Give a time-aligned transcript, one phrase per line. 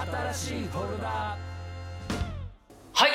[0.00, 1.36] 新しいフォルダは
[3.06, 3.10] い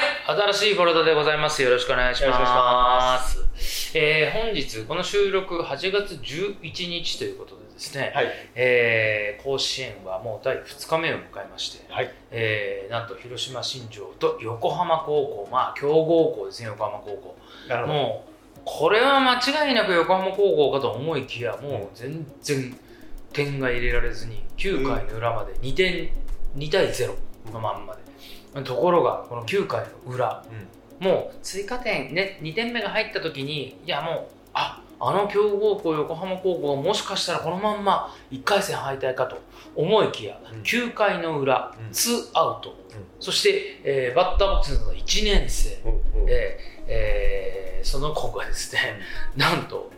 [0.54, 8.28] 新しいフォルダでございますよろしくお願いしますえー本日この収録8月11日ということでですね、はい。
[8.54, 12.14] えー甲子園はもう第2日目を迎えまして、はい。
[12.32, 17.36] えーなんと広島新庄と横浜高校まあ強豪校ですね横浜高校。
[17.88, 22.78] もうこれは間違いなく横浜高校かと思いきやもう全然
[23.34, 26.10] 点が入れられずに9回の裏まで2点
[26.56, 27.14] 2対0
[27.54, 28.64] のまんまで。
[28.64, 30.44] ところがこの9回の裏。
[31.00, 39.38] もう追加点ね2点目が入った時にいやもうああの強豪校横浜高校がもしかしたらこのまんま1回戦敗退かと
[39.76, 40.62] 思いきや、うん。
[40.62, 41.88] 9回の裏、うん。
[41.90, 42.74] 2アウト、
[43.20, 45.92] そして、えーバッターボックスの1年生、うん。
[45.92, 46.22] うん。
[46.22, 46.26] う。
[46.26, 46.30] ん。
[46.30, 49.00] えーえーその子がですね、
[49.36, 49.92] なんと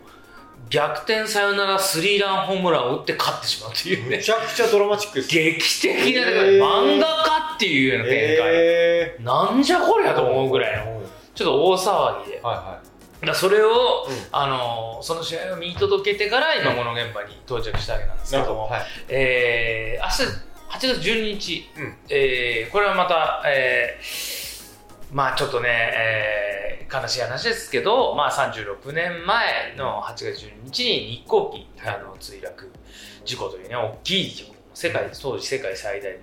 [0.70, 4.16] 逆転サヨナラスリーランホームランを打って勝ってしまうというね。
[4.18, 5.28] めちゃくちゃドラマチックです。
[5.28, 11.00] 劇的な、へー漫画家っていうような展開、えなんじゃこりゃと思うぐらいの。
[11.00, 11.02] の。
[11.34, 12.40] ちょっと大騒ぎで。
[12.42, 12.80] は
[13.20, 13.74] だからそれを、いはい。
[14.32, 18.82] あのその試合を見届けてから今この現場に到着したわけなんですけども、はい。
[19.08, 21.96] えー明日8月12日、うん。
[22.10, 24.68] えーこれはまた、えー
[25.12, 26.47] まあちょっとね、えー
[26.92, 31.96] 悲しい話ですけど、まあ、36年前の8月12日に日航機、はい。
[31.96, 32.70] あの墜落
[33.24, 36.20] 事故というね大きい事故世界当時世界最大で、ね、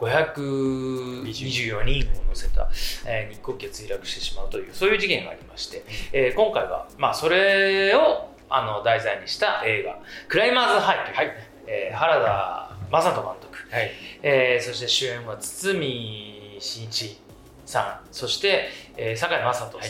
[0.00, 2.68] 524人を乗せた、
[3.06, 11.26] えー日航機が墜落してしまうというそういう事件がありまして、えー今回は、まあ、それをあの題材にした映画「クライマーズハイ」とい。
[11.26, 11.32] う、
[11.66, 13.90] えー原田雅人監督、はい。
[14.22, 17.18] えーそして主演は堤真一
[17.66, 18.06] さん。
[18.12, 19.80] そして、えー、堺雅人さん、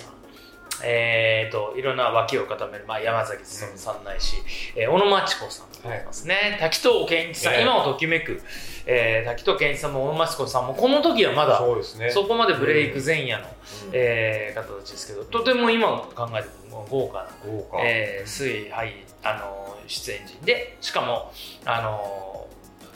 [0.83, 4.37] えー、といろんな脇を固める、まあ、山崎努さんないし、
[4.77, 8.41] えー小野真知子さんもいますね、滝藤健一さん、ええ今をときめく、
[8.87, 12.11] えー滝藤健一さんも小野真知子さんもこの時はまだそうですね。
[12.11, 13.55] そこまでブレイク前夜の、うん。
[13.93, 17.83] えー方たちですけどとても今考えても豪華な豪華。
[17.83, 21.33] えー、水はいあの出演陣でしかも
[21.65, 22.34] あの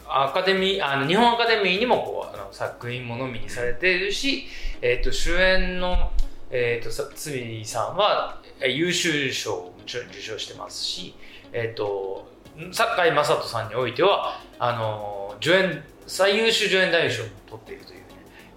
[0.09, 4.47] アカデミーあの日本アカデミーにもこうあの作品ものみにされているし、
[4.81, 6.11] えー、と主演の、
[6.51, 11.15] えー、とさ堤さんはえー優秀賞をもちろん受賞してますし、
[11.53, 12.29] えー、と
[12.73, 18.05] 堺雅人さんにおいてはあの助演最優秀助演男優賞を取っているというね、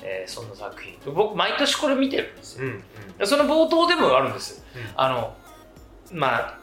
[0.03, 2.83] えーそんな作品僕毎年これ見てるんですようん。
[3.19, 3.27] うん。
[3.27, 5.35] その冒頭でもあるんですよ、うんあの
[6.13, 6.61] まあ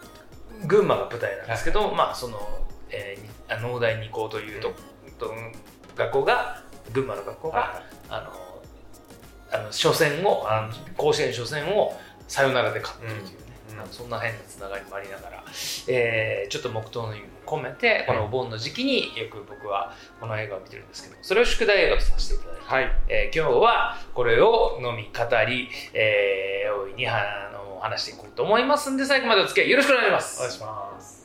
[0.67, 2.39] 群馬が舞台なんですけど、まあその、
[2.91, 4.75] えー農大二高というと、
[5.19, 5.33] と
[5.97, 6.63] 学校が
[6.93, 8.31] 群馬の学校が、はあの
[9.51, 11.99] あの初戦をあの甲子園初戦を
[12.29, 13.33] サヨナラで勝ってるというね、
[13.71, 15.45] うんなんかそんな変なつながりもありながら、
[15.89, 22.67] えーちょっと黙祷の意味も込めてこのお盆の時期によく僕はこの映画を見てるんですけどそれを宿題映画とさせていただいてい。
[22.67, 22.93] はい。
[23.09, 30.39] えー今日はこれを飲み語り、えー大いにはあの話していこうと思いますんで最後までお付き合いよろしくお願いします。
[30.39, 31.18] お願いします。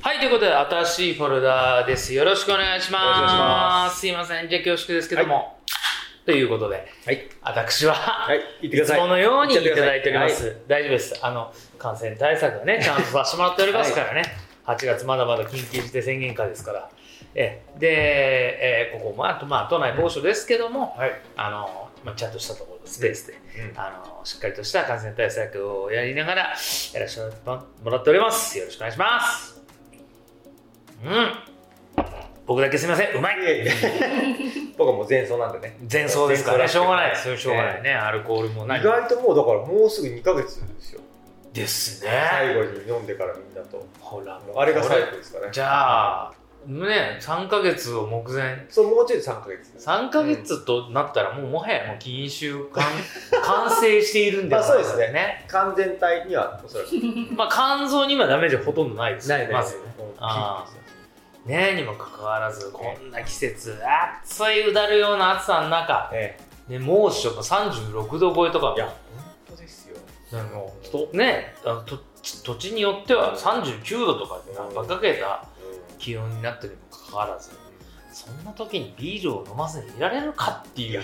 [0.00, 4.00] はいということで新しいフォルダですよろしくお願いします。
[4.00, 5.58] すいませんじゃあ恐縮ですけども、
[6.24, 7.28] ということで、はい。
[7.42, 8.40] 私は、はい。
[8.62, 8.66] い。
[8.68, 10.56] いつものようにいたださいております。
[10.68, 11.18] 大丈夫です。
[11.20, 14.22] あの感染対策はね ちゃんとさせてもらっておりますからね。
[14.66, 16.88] 8月まだまだ緊急事態宣言下ですから。
[17.34, 21.12] えで、えーここもあとまあ都内某所ですけども、はい。
[21.36, 23.34] あの、まあ、ちゃんとしたところスペースで、
[23.72, 29.57] うんあのしっかりとした感染対策をやりながらやらせてもらっておりますよろしくお願いします
[31.04, 31.48] うん。
[32.46, 33.16] 僕だけすみません。
[33.16, 33.36] うまい。
[34.78, 35.78] 僕はもう前奏なんでね。
[35.90, 36.58] 前奏ですから。
[36.58, 37.10] ねしょうがない。
[37.10, 38.80] でですすよしょうがないね、アルコールもない。
[38.80, 41.00] 意外ともうだからもうすぐ2ヶ月ですよ。
[41.52, 42.10] ですね。
[42.30, 43.86] 最後に飲んでからみんなと。
[44.00, 44.40] ほら。
[44.56, 45.48] あれが最後ですかね。
[45.52, 46.32] じゃあ
[46.66, 48.66] ね3か月を目前。
[48.70, 49.72] そう、もうちょいで3ヶ月。
[49.74, 49.86] です。
[49.86, 52.84] 3か月となったらもうもはやもう禁酒完
[53.42, 55.44] 完成しているんではないか あそうですね。
[55.48, 56.90] 完全体にはおそらく。
[57.36, 60.87] まあ肝臓にはダメージほとんどないですないまずもうあピークですよ
[61.48, 63.78] ねにもかかわらずこんな季節
[64.22, 68.74] 暑いうだるような暑さの中、えね、猛暑も36度超えとか。
[68.76, 68.96] えいや、本
[69.48, 69.96] 当ですよ。
[70.30, 70.74] なんかも
[71.14, 74.74] ねあのと土地によっては39度とかでうん。
[74.74, 77.50] バカげたう気温になってるにもかかわらず
[78.12, 81.02] そんな時にビールを飲まずにいられるかっていう。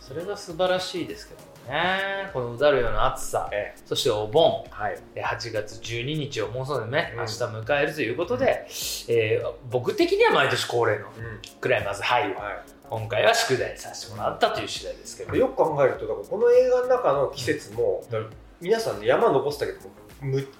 [0.00, 2.30] それが素晴らしいですけどもね。
[2.32, 3.48] このうだるような暑さ。
[3.52, 4.64] えそしてお盆。
[4.66, 4.98] えはい。
[5.14, 7.20] で8月12日をもうすぐね、うん。
[7.20, 8.66] 明日迎えるということで、
[9.08, 11.40] えー僕的には毎年恒例のうん。
[11.60, 15.38] クライマーズハイをは今回は宿題にさせてもらったという次第ですけど、い。
[15.38, 18.30] よく考えると、だからこの映画の中の季節も、だから
[18.60, 19.90] 皆さんね、山登ってたけど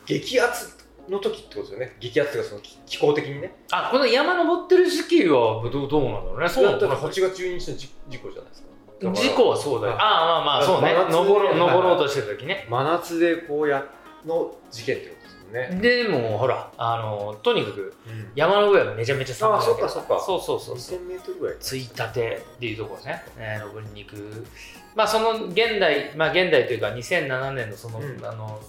[0.06, 0.72] 激アツ
[1.08, 1.96] の時ってことですよね。
[2.00, 3.54] 激アツがその気気候的にね。
[3.70, 6.48] あこの山登ってる時期はどうどうなんだろうね。
[6.48, 8.68] そうだだって8月12日の事事故じゃないですか
[9.10, 9.94] 事故はそうだよ。
[9.94, 10.94] ああまあまあそうね。
[11.10, 12.66] 登ろう登ろうとはいしてる時ね。
[12.70, 13.84] 真夏でこうや
[14.24, 20.20] の事件ってことですよね、でもほらあのとにかくうん、山の上はめちゃめちゃ寒いあそっかそっか。
[20.20, 20.98] そうそうそうそう。
[20.98, 24.46] 2000メートルぐらいついたてっていうところですね、えー登りに行く。
[24.94, 28.24] まあその現代まあ現代というか2007年のその、うん。
[28.24, 28.60] あの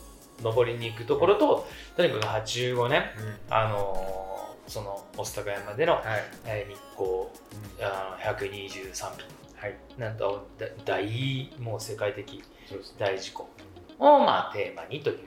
[0.41, 3.03] 登りに行くところととにかく85年
[3.50, 3.53] うん。
[3.53, 6.03] あのーその御巣鷹山での、はい、
[6.45, 7.27] えー日光
[7.81, 9.12] あの123
[9.63, 12.44] はい、便なんとだ大もう世界的
[13.00, 13.50] 大事故
[13.98, 15.19] をまあテーマにという。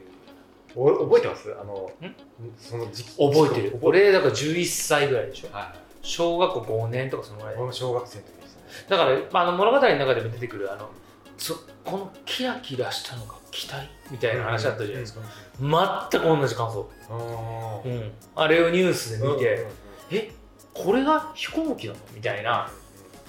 [0.74, 1.54] お覚えてます？
[1.58, 2.14] あのん？
[2.58, 3.78] その時期覚えてる。
[3.80, 5.56] 俺だから11歳ぐらいでしょ？
[5.56, 7.54] は小学校5年とかそのぐらい。
[7.54, 8.62] い俺も小学生の時ですね。
[8.90, 10.90] だから、まあ、あの物語の中でも出てくるあの
[11.38, 15.20] そこのキラキラしたのが期待みたいな話だったじゃないですか、
[15.58, 17.88] 全く同じ感想、あー。
[17.88, 19.70] うん、あれをニュースで見て、うんうんうん。
[20.10, 20.30] え
[20.74, 21.98] これが飛行機なの？
[22.14, 22.70] みたいな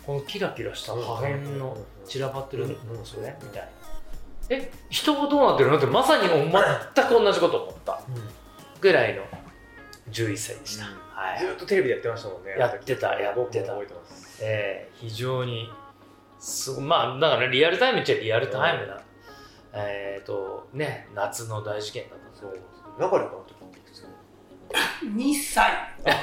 [0.07, 3.05] このキラキラした破片の散らばってるのうんうん。
[3.05, 3.69] それみたいな。
[4.49, 8.01] え人はどうなってるのってまさに全く同じことを思った。
[8.79, 9.23] ぐらいの
[10.11, 10.91] 11歳でした、うん。
[11.11, 11.39] はい。
[11.39, 13.73] ずっとテレビでやってましたもんねやってたやってた。
[13.73, 14.39] 覚えてます。
[14.41, 15.69] えー非常に
[16.39, 19.01] すごまあだからリアルタイムっちゃリアルタイムな、
[19.73, 22.57] えっ、とね夏の大事件だったそう。
[22.97, 24.05] 中でこの時っていくつ
[25.03, 25.71] 2歳。
[26.05, 26.17] じゃ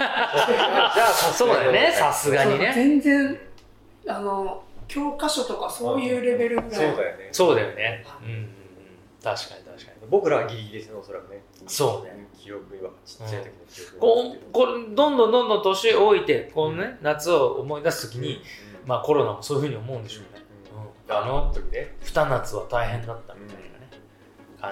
[0.91, 2.73] あそうだよねさすがにね。
[2.75, 3.39] 全然
[4.09, 6.71] あの教科書とかそういうレベルぐらい。
[6.71, 7.29] そうだよね。
[7.33, 8.05] そうだよね。
[8.23, 8.39] うんうん。
[8.39, 8.49] うん
[9.25, 10.07] 確かに確かに。
[10.11, 11.43] 僕らはギリギリですねおそらくね。
[11.67, 12.29] そうね。
[12.37, 18.43] 記憶にはちっちゃい時の記憶こうこれどんどんどんどん年老いてこのね夏を思い出す時に、
[18.85, 20.43] まあコロナもそういうふうに思うんでしょうね、
[21.09, 21.97] うん、ああのの時ね。
[22.03, 23.63] 二夏は大変だったみたいな。
[23.63, 23.71] ね、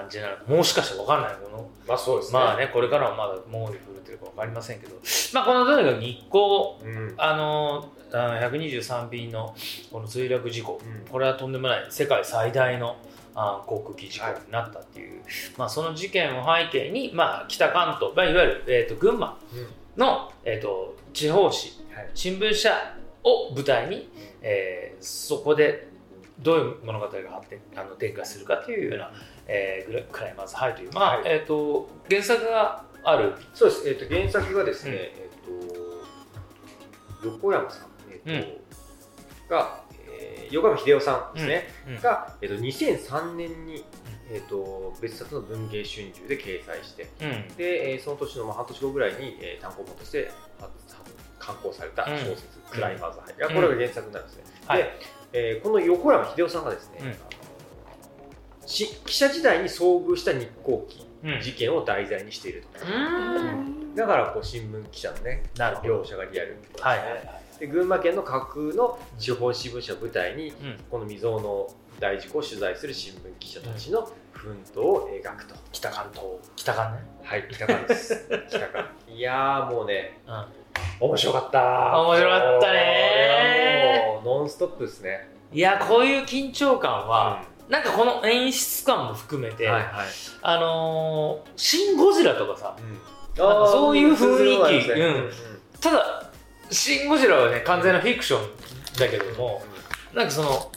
[0.01, 1.69] 感じなのもしかしたら分かんないこの。
[1.87, 2.39] まあそうですね。
[2.39, 4.95] まあねこれからはまだ猛威振るってるか分かりませんけど。
[5.33, 6.43] まあこのとにかく日光
[6.83, 7.15] うん。
[7.17, 9.55] あのあ123便の
[9.91, 11.11] この墜落事故、うん。
[11.11, 12.95] これはとんでもない世界最大の
[13.35, 15.21] あ航空機事故になったっていう、
[15.57, 19.39] まあ、その事件を背景に、まあ、北関東、まあ、いわゆる、えー、と群馬
[19.97, 21.51] の、えー、と地方紙
[21.95, 22.11] はい。
[22.13, 22.71] 新聞社
[23.23, 24.09] を舞台に、
[24.41, 25.89] えーそこで
[26.39, 29.11] どういう物語が発展あの展開するかというような、
[29.47, 31.23] えークライマーズハイという、まあはい。
[31.25, 34.97] えー、と原作がある、そうです、えー、と原作がですね、うん。
[34.97, 38.53] えー、と横山さん、えー
[39.47, 39.83] とが、
[40.19, 41.95] えー横山秀夫さんですね、うん。
[41.95, 42.01] うん。
[42.01, 43.83] が、えー、と2003年に、
[44.31, 47.47] えー、と別冊の文芸春秋で掲載してうん。
[47.57, 50.69] で、えーその年のまあ半年後ぐらいに、えー単行本としては
[51.39, 54.83] 刊行された小説「クライマーズハイ」がこれが原作なんですね、はい。
[54.83, 54.91] で、
[55.33, 56.99] えーこの横山秀夫さんがですね、
[58.65, 61.41] 記者時代に遭遇した日航機うん。
[61.41, 63.95] 事件を題材にしていると、うん。
[63.95, 66.01] だからこう新聞記者のねなるほど。
[66.01, 67.59] 描写がリアルにはいはいはい。
[67.59, 70.77] で群馬県の架空の地方新聞社を舞台にうん。
[70.89, 71.67] この未曾有の
[71.99, 76.25] 大事故を取材する新聞記者たちの奮闘を描くと、北関東。
[76.55, 76.99] 北関ね。
[77.23, 78.27] はい北関です。
[78.49, 78.85] 北関。
[79.07, 80.45] いやーもうねうん。
[80.99, 82.01] 面白かった。
[82.01, 85.29] 面白かったねもうノンストップですね。
[85.53, 90.05] いやこういう緊張感は、なんかこの演出感も含めて、はいはい。
[90.41, 92.93] あのーシン・ゴジラ」とかさうん。
[93.45, 94.61] なんかそういう雰囲気。
[94.61, 95.31] あーそううん。
[95.79, 96.23] ただ
[96.71, 98.49] 「シン・ゴジラ」はね完全なフィクション
[98.99, 99.63] だけども
[100.13, 100.71] なんかその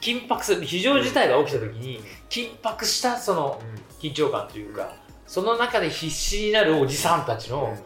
[0.00, 3.60] 緊迫する非常事態が起きた時に緊迫したその
[4.00, 4.92] 緊張感というか
[5.26, 7.60] その中で必死になるおじさんたちうん。
[7.60, 7.76] の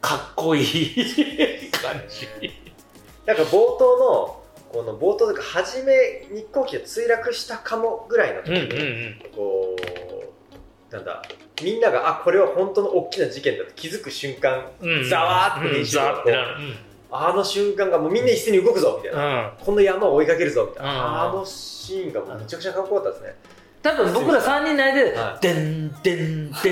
[0.00, 2.28] かっこいい 感じ。
[3.26, 4.43] なんか冒頭の
[4.74, 9.20] この冒頭とか初め日航機が墜落したかもぐらいの時うんうんうに、ん。
[9.32, 9.76] こ
[10.90, 11.22] うなんだ
[11.62, 16.56] みんながあこれは本当の大きな事件だと気づく瞬間うんざわーってうん練習がざわってなる。
[17.16, 19.64] あの瞬間がもうみんな一斉に動くぞみたいな、うん。
[19.64, 20.98] この山を追いかけるぞみたいな、うん。
[20.98, 23.36] あのシーンがもうめちゃくちゃかっこよかったですね、
[23.82, 26.70] 多分僕ら3人の間では「でんでんでんでんでん」が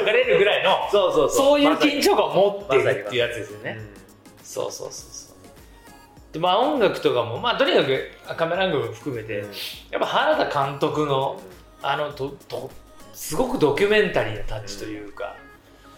[0.00, 1.60] 流れるぐらいのそうそうそう。
[1.60, 3.78] いう緊張感を持ってるっていうやつですよね、
[4.42, 5.23] そうそうそう
[6.34, 9.44] でまあ音楽とかもまあとにかくカメラアングルも含めて、
[9.92, 11.40] やっぱ原田監督の
[11.80, 12.72] あのとと
[13.12, 15.36] すごくドキュメンタリーなタッチというか、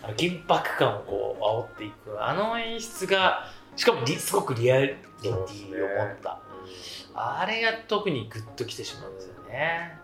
[0.02, 4.88] あの緊迫感をこう煽っていくあの演出がしかもリすごくリアリ
[5.22, 5.46] ティを持っ
[6.22, 6.38] た、
[7.14, 9.98] あれが特にグッときてしまうんですよね。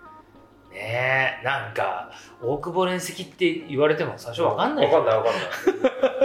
[0.73, 2.11] ねえなんか
[2.43, 5.43] 大久保連席って言われても最初わかんないわかんないわかんない。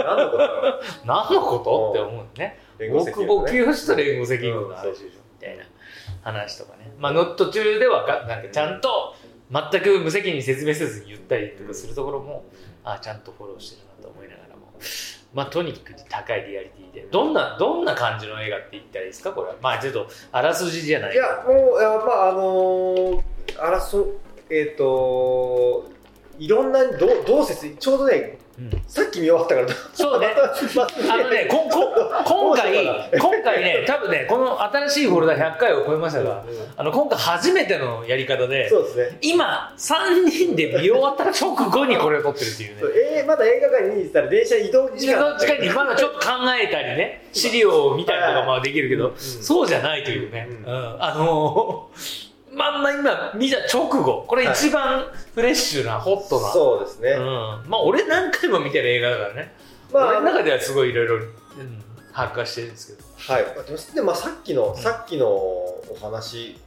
[0.02, 1.90] 何のこと何のこと？
[1.90, 3.50] って思うね連合赤軍ね。
[3.50, 5.04] 清と連合赤軍の話でしょ
[5.40, 5.64] みたいな
[6.22, 6.92] 話とかね。
[6.98, 9.14] まあの途中ではかなんかちゃんと
[9.50, 12.44] 全く無責任に説明せずに言ったりとかするところも、
[12.84, 14.72] あちゃんとフォローしてるなと思いながらも、
[15.32, 17.08] まあ、とにかく高いリアリティで。
[17.10, 19.32] どんなどんな感じの映画って言ったらいいですか？
[19.32, 19.54] これは。
[19.62, 21.14] まあちょっとあらすじじゃない。
[21.14, 23.22] いやもういやまああのー、
[23.58, 24.06] あらそ
[24.50, 25.90] えっ、と
[26.38, 28.47] いろんなどうどう説ちょうどねうん
[28.88, 30.34] さっき見終わったからそうね。
[31.08, 31.94] あのね、ここ
[32.26, 32.84] 今回、
[33.18, 39.18] 今回ね、多分ね、この新しいフォルダ100回を超えましたが、うんあの今回初めてのやり方で、そうですね。
[39.20, 42.82] 今、3人で見終わった直後にこれを撮ってるっていうね。
[43.16, 45.20] えー、まだ映画館に見に行ったら電車移動時間。
[45.20, 49.16] どっちかにまだちょっと考えたりね、資料を見たりとかまあできるけど、うん。
[49.16, 52.27] そうじゃないというね、あのー
[52.58, 56.52] まんま今見た直後、これ一番フレッシュな、ホットな。
[56.52, 57.24] そうですね、うん、
[57.70, 59.54] まあ俺何回も見てる映画だからね、
[59.92, 61.24] まあ俺の中ではすごいいろいろうん
[62.12, 63.08] 把握はしてるんですけど。
[63.18, 63.44] はい、
[63.94, 66.58] でまあ、さっきの、さっきのお話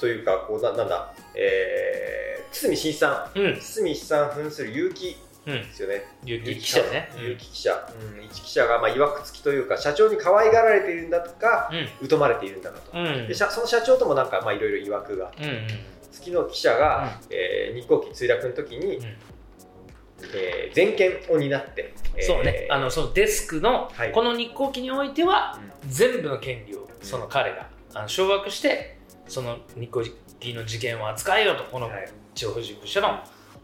[0.00, 3.38] というかこうななんだ、えー、堤真一さん。
[3.38, 6.04] うん、堤真一さん扮する結城うんで、すよね。
[6.24, 7.08] ゆき記者ね。
[7.14, 11.70] 結城記者、うん、一記者がまあいわくつきというか社長に可愛がられているんだとか
[12.00, 15.32] うん、疎まれているんだなと、うん、うんで、社その社長ともなんかまあいろいろいわくが。
[15.38, 15.66] うん、うん、
[16.12, 19.04] 月の記者が、えー日航機墜落の時に、うん。
[20.34, 24.12] えー全権を担って、えーそうね、あのそのデスクの、はい。
[24.12, 25.58] この日航機においては、
[25.88, 30.04] 全部の権利をその彼があの掌握してその日航
[30.38, 32.08] 機の事件を扱えよとこのはい。
[32.34, 33.20] 地方事務所の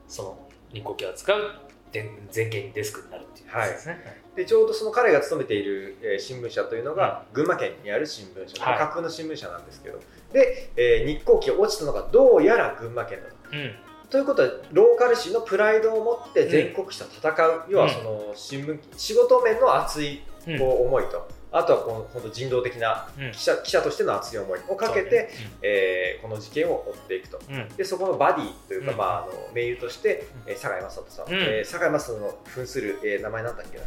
[0.07, 1.55] その日航機を扱う
[1.93, 3.99] 全全権デスクになるっていうですね。
[4.37, 8.79] でちょうどその彼が勤めている、えー新聞社というのが、群馬県にある新聞社、はい。
[8.79, 9.99] 架空の新聞社なんですけど。
[10.33, 13.35] で、えー日航機が落ちたのがどうやら群馬県だと。
[13.53, 13.75] うん、
[14.11, 20.59] ということはローカル紙のプライドを持って全国紙と戦う、要はその新聞仕事面の熱いうん。
[20.59, 23.33] こう思いと、あとはこの本当人道的なうん。
[23.33, 25.31] 記者記者としての熱い思いをかけて、
[25.63, 27.41] えーこの事件を追っていくと。
[27.77, 28.97] でそこのバディというか、うん。
[28.99, 31.35] まあ、あの盟友として、えー、酒井雅人さん、うん。
[31.35, 33.85] えー酒井雅人の扮する、えー名前なんだっけな、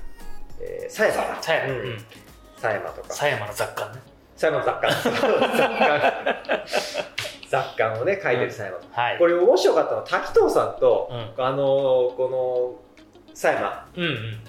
[0.60, 1.24] えー、狭山。
[1.36, 3.14] だ狭山とか。
[3.14, 4.02] 狭山の雑貨ね。
[4.36, 6.66] 狭山の雑貨 雑貨
[7.50, 8.78] 雑貨をね書いてる狭山。
[8.80, 9.18] と、はい。
[9.20, 12.80] これ面白かったのは滝藤さんと、うん、あのーこ
[13.28, 13.88] の狭山。
[13.98, 14.40] うん、うん。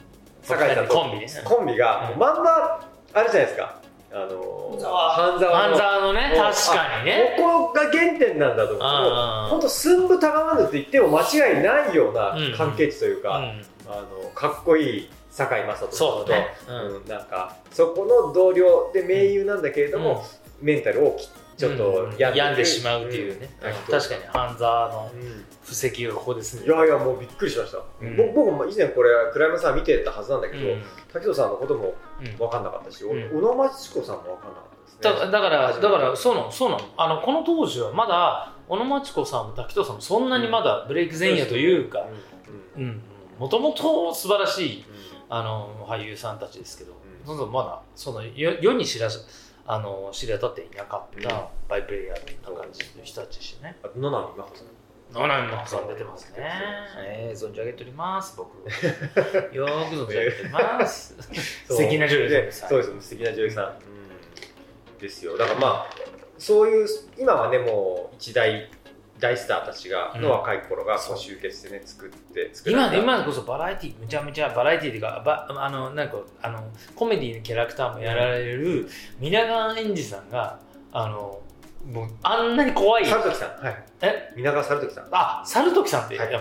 [0.42, 0.94] 酒井さんと。
[0.94, 1.28] コンビね。
[1.44, 2.42] コンビが、まん。
[2.42, 2.81] ま
[3.14, 3.82] あるじゃないですか。
[4.14, 5.76] あの半沢の。
[5.76, 6.12] 半沢の。
[6.12, 7.34] ね、確かにね。
[7.38, 15.96] ここが原点なんだと思う本当寸分たがわぬと言っても間違いないようなうん関係値というか、うん、あのかっこいい堺雅人さんと。
[15.96, 16.46] そうね。
[16.68, 16.96] うん。
[16.96, 17.08] うん。
[17.08, 20.24] なんかそこの同僚で盟友なんだけれども、
[20.60, 21.28] メンタルをき
[21.62, 22.16] ちょっとうん。
[22.18, 23.68] 病病んでしまうっていうね、うん。
[23.68, 25.44] うん確かに半沢のうん。
[25.62, 26.66] 布石がここですね。
[26.66, 28.16] いやいやもうびっくりしました、うん。
[28.16, 30.82] 僕僕も以前これ倉山さん見てたはずなんだけど、うん。
[31.12, 32.36] 滝藤さんのこともうん。
[32.36, 33.38] 分かんなかったし、うん。
[33.38, 35.30] 小野町子さんも分かんなかったですね。
[35.30, 36.84] だだからだからそうなのそうなの。
[36.96, 42.06] あのこの当時はまだ小野真知子さんも滝藤さんもそんなにまだブレイク前夜というか
[42.76, 42.82] うん。
[42.82, 42.88] うん。
[42.88, 43.02] うん
[43.38, 44.84] もともと素晴らしいうん。
[45.28, 46.96] あの俳優さんたちですけど、ん。
[47.24, 49.20] そのまだその世世に知らず
[49.66, 53.76] あの知り当たっていなかった、うんバイプレイヤーな感じの人たちでしたね。
[53.96, 54.66] 野波真帆さん
[55.14, 56.36] 野波真帆さん出てますね。
[56.98, 58.58] えー、存じ上げております、僕。
[59.56, 61.16] よーく存じ上げております。
[61.66, 62.68] 素敵な女優さん。
[62.68, 64.02] そうです素敵な女優さん、うん
[65.02, 65.86] ですよだからまあ
[66.38, 66.88] そういう
[67.18, 68.70] 今はねもう一大
[69.22, 70.20] 大スターたちが、うん。
[70.20, 76.62] の若い頃がこう集結してね作って作今今こそバラエティーめちゃめちゃバラエティーっていうかばあのなんかあの
[76.94, 78.88] コメディのキャラクターもやられる
[79.20, 80.58] 皆川円二さんが
[80.92, 81.40] あの
[81.86, 83.06] もうあんなに怖い。
[83.06, 83.64] 猿時さん。
[83.64, 83.84] はい。
[84.02, 84.32] え？
[84.36, 85.08] 皆川猿時さん。
[85.10, 86.28] あ猿時さんって、はい。
[86.28, 86.32] い。
[86.32, 86.40] や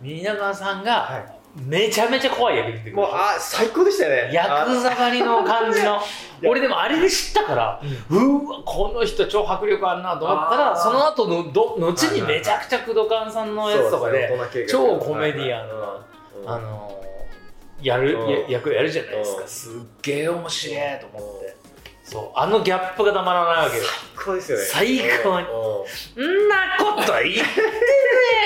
[0.00, 1.18] 皆川さんがは
[1.56, 2.96] めちゃめちゃ怖い役で出てい、くる。
[2.96, 4.34] もうあ最高でしたよね。
[4.34, 6.00] ヤクザ狩りの感じの。
[6.46, 7.80] 俺でもあれで知ったから
[8.10, 14.28] うーわこの人超迫力あるなと思ったらその後のど後にめちゃくちゃ工藤勘さんのやつとかで
[14.68, 16.94] 超コメディアンなあのー
[17.84, 18.28] やる、うん。
[18.28, 19.48] や役やるじゃないですか、うん。
[19.48, 21.56] すっげえ面白いと思って、
[22.04, 23.84] そうあのギャップがたまらないわけよ。
[24.14, 24.64] 最高ですよね。
[24.64, 25.46] 最高に。
[26.16, 27.44] うんんなこと言ってね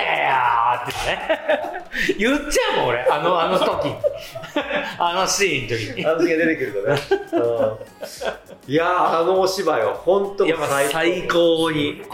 [0.06, 2.14] えよーってね。
[2.18, 3.02] 言っちゃうもん俺。
[3.02, 3.86] あのあの時。
[3.86, 3.94] に
[4.98, 6.00] あのシーンの時。
[6.00, 7.00] にあの時が出てくるとね、
[7.32, 8.72] うん。
[8.72, 12.04] いやーあのお芝居は本当いやまあ最高に。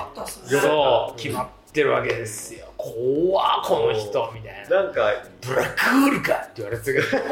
[0.47, 4.83] そう決まってるわけですよ怖っこの人みたいな。
[4.83, 5.11] なんか
[5.41, 7.25] ブラックホールかって言われてたけど。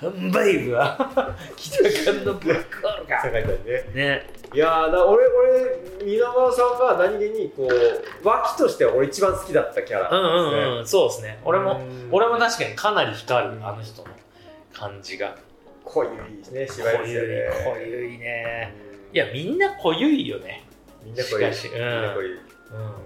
[0.00, 3.20] 販売部は 北館のブラックホールか。
[3.22, 3.84] 酒井さんにね。
[3.94, 4.26] ね。
[4.52, 11.38] いや俺俺皆川さんが何気にこう脇としては俺一番好きだったキャラうんうんうんそうですね。
[11.44, 12.08] 俺もうん。
[12.10, 14.08] 俺も確かにかなり光るあの人の
[14.72, 15.36] 感じが。
[15.84, 17.06] 濃いですね芝居で。
[17.06, 18.74] すよね濃ゆいね。
[19.10, 19.14] うん。
[19.14, 20.64] いやみんな濃ゆいよね。
[21.04, 21.54] みんな濃い。
[21.54, 21.74] しかしうん。
[21.74, 22.32] みんな濃い。
[22.32, 23.05] うん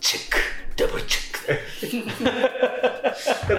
[0.00, 0.38] チェック。
[0.76, 1.26] ダブルチェッ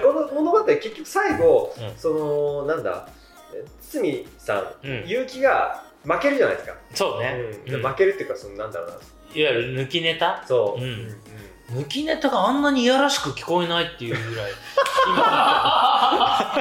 [0.00, 1.94] この物語結局最後、うん。
[1.96, 3.08] そのなんだ？
[3.54, 5.08] え堤さん、うん。
[5.08, 7.74] 結城が負けるじゃないですか、そうね、うん。
[7.74, 7.82] うん。
[7.82, 8.94] 負けるっていうかそのなんだろうな。
[8.94, 10.44] いわゆる抜きネタ？
[10.46, 11.16] そう、うん
[11.74, 14.52] 抜きネタがあんなにいやらしく聞こえないっていうぐらい。
[15.06, 16.54] 今。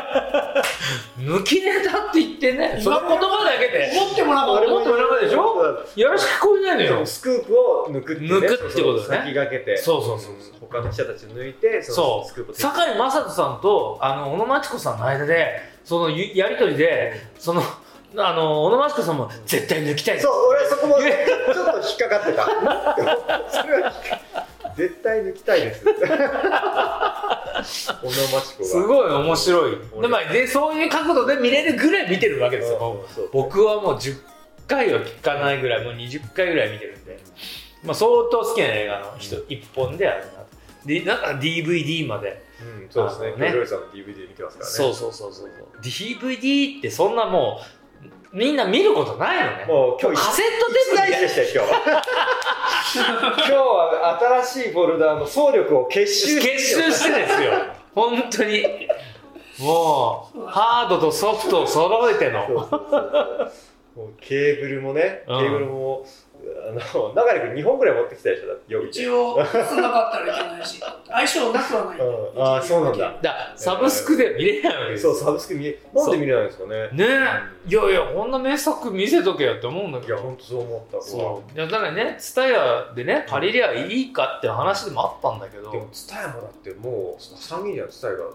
[1.19, 2.79] 抜きネタって言ってね。
[2.81, 3.91] その言葉だけで。
[3.99, 5.85] 思ってもなかった思ってもなかったでしょ？
[5.95, 7.05] いやらしく聞こえないのよ。
[7.05, 9.25] スクープを抜くってね、抜くってことだね。
[9.25, 9.77] 先駆けて。
[9.77, 10.53] そうそうそうそう。
[10.61, 17.61] 他の記者たちを抜いてそそうのスクープを堺雅人さんとあの小野真知子さんの間でそのゆやり取りでその
[18.17, 21.11] あの小野真知子さんも絶対抜きたいそう俺そこもちょっ
[21.71, 22.45] と引っかかってた。
[23.61, 23.93] それは
[24.75, 25.83] 絶対抜きたいです。
[28.01, 28.11] 小野
[28.65, 29.77] すごい面白い。
[29.93, 30.01] 俺。
[30.01, 34.17] で,、まあ、でそういう角度で見れるぐらい見てるわけですよ、僕はもう10
[34.67, 37.19] 回は聞かないぐらいもう20回ぐらい見てるんで、
[37.83, 40.31] まあ、相当好きな映画の一一本であるな。
[40.85, 43.27] でなんか DVD まで、うん、そうですね。
[43.27, 43.59] あのね。
[43.59, 44.75] ねさんの DVD 見てますからね。
[44.75, 45.49] そうそうそうそう。
[45.81, 47.80] DVD ってそんなもう
[48.33, 49.65] みんな見ることないのね。
[49.67, 51.21] もう今日カセットテープ大事。
[51.21, 52.99] でしたよ今日。
[52.99, 56.51] 今日は新しいフォルダーの総力を結集して。
[56.53, 57.51] 結集してですよ。
[57.93, 58.87] 本当に。
[59.59, 62.69] もうハードとソフトを揃えての
[64.19, 65.39] ケーブルもね、うん。
[65.39, 66.05] ケーブルも
[66.43, 72.03] あの中君2本ぐらい持ってきたでしょだって一応すなかったらいけないし相性なくはない、う
[72.39, 73.19] んあーそうなんだ。
[73.21, 75.05] だサブスクで見れないわけです。
[75.05, 76.89] よそうサブスク見えなんで見れないんですかね。
[76.93, 77.05] ね。
[77.67, 80.13] えいやいやこんな名作見せとけよって思うんだけど。
[80.15, 81.57] いや本当そう思ったそう。
[81.57, 85.71] いやだからね TSUTAYA でね借りりゃいいかって話でもあったんだけど。
[85.71, 88.25] でもツタヤもだってもう参議院のツタヤが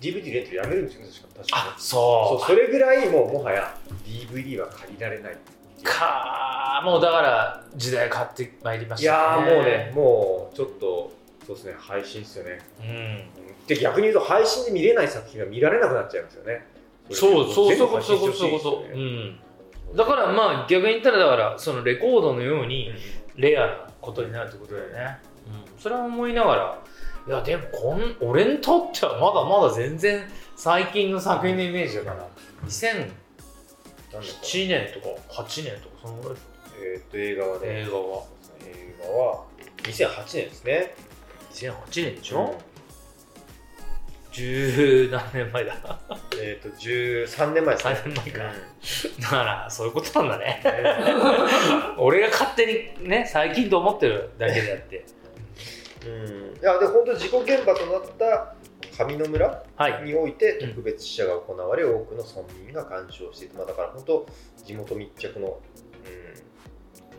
[0.00, 1.38] DVD レンタルやめるんですよね確か。
[1.38, 3.74] 確かあにそそうそれぐらいもうもはや
[4.04, 5.36] DVD は借りられない。
[5.82, 11.12] かもうだから時代変わってまいりまいしたやーもうねもうちょっと
[11.46, 12.58] そうですね配信ですよね。
[12.80, 13.66] うん。
[13.66, 16.66] で逆に言うと配信で見れない作品が見られなくなっちゃいますよね。
[17.10, 17.78] そうそうそういう
[18.32, 18.84] そうそ
[19.94, 22.90] うだからまあ逆に言ったらだからそのレコードのように
[23.36, 26.78] レアなことになるってことだよね、うん、それは思いながら
[27.26, 30.22] いやでもこん俺にとってはまだまだ全然
[30.56, 32.28] 最近の作品のイメージだから。
[32.66, 33.14] 2007なんだか
[34.12, 36.38] 年とか8年とかそのぐらい。
[36.84, 37.66] えーっと映画はね。
[37.66, 38.24] 映画は。
[38.64, 39.44] 映画は
[39.82, 40.94] 2008年ですね。
[41.52, 42.54] 2008年でしょ、
[44.32, 46.00] 十何年前だ。
[46.40, 47.94] えーっと13年前ですね。
[47.94, 48.44] 3年前か。
[48.44, 49.22] うん。
[49.22, 50.60] だからそういうことなんだね。
[50.64, 50.72] ね。
[51.98, 55.04] 俺が勝手にね最近と思ってるだけであって
[56.06, 56.60] うん。
[56.60, 58.54] いやで本当事故現場となった
[59.04, 60.04] 上野村はい。
[60.04, 64.26] において特別試写が行われ、多くの村民が鑑賞していて、まあ、だから本当
[64.64, 65.60] 地元密着の、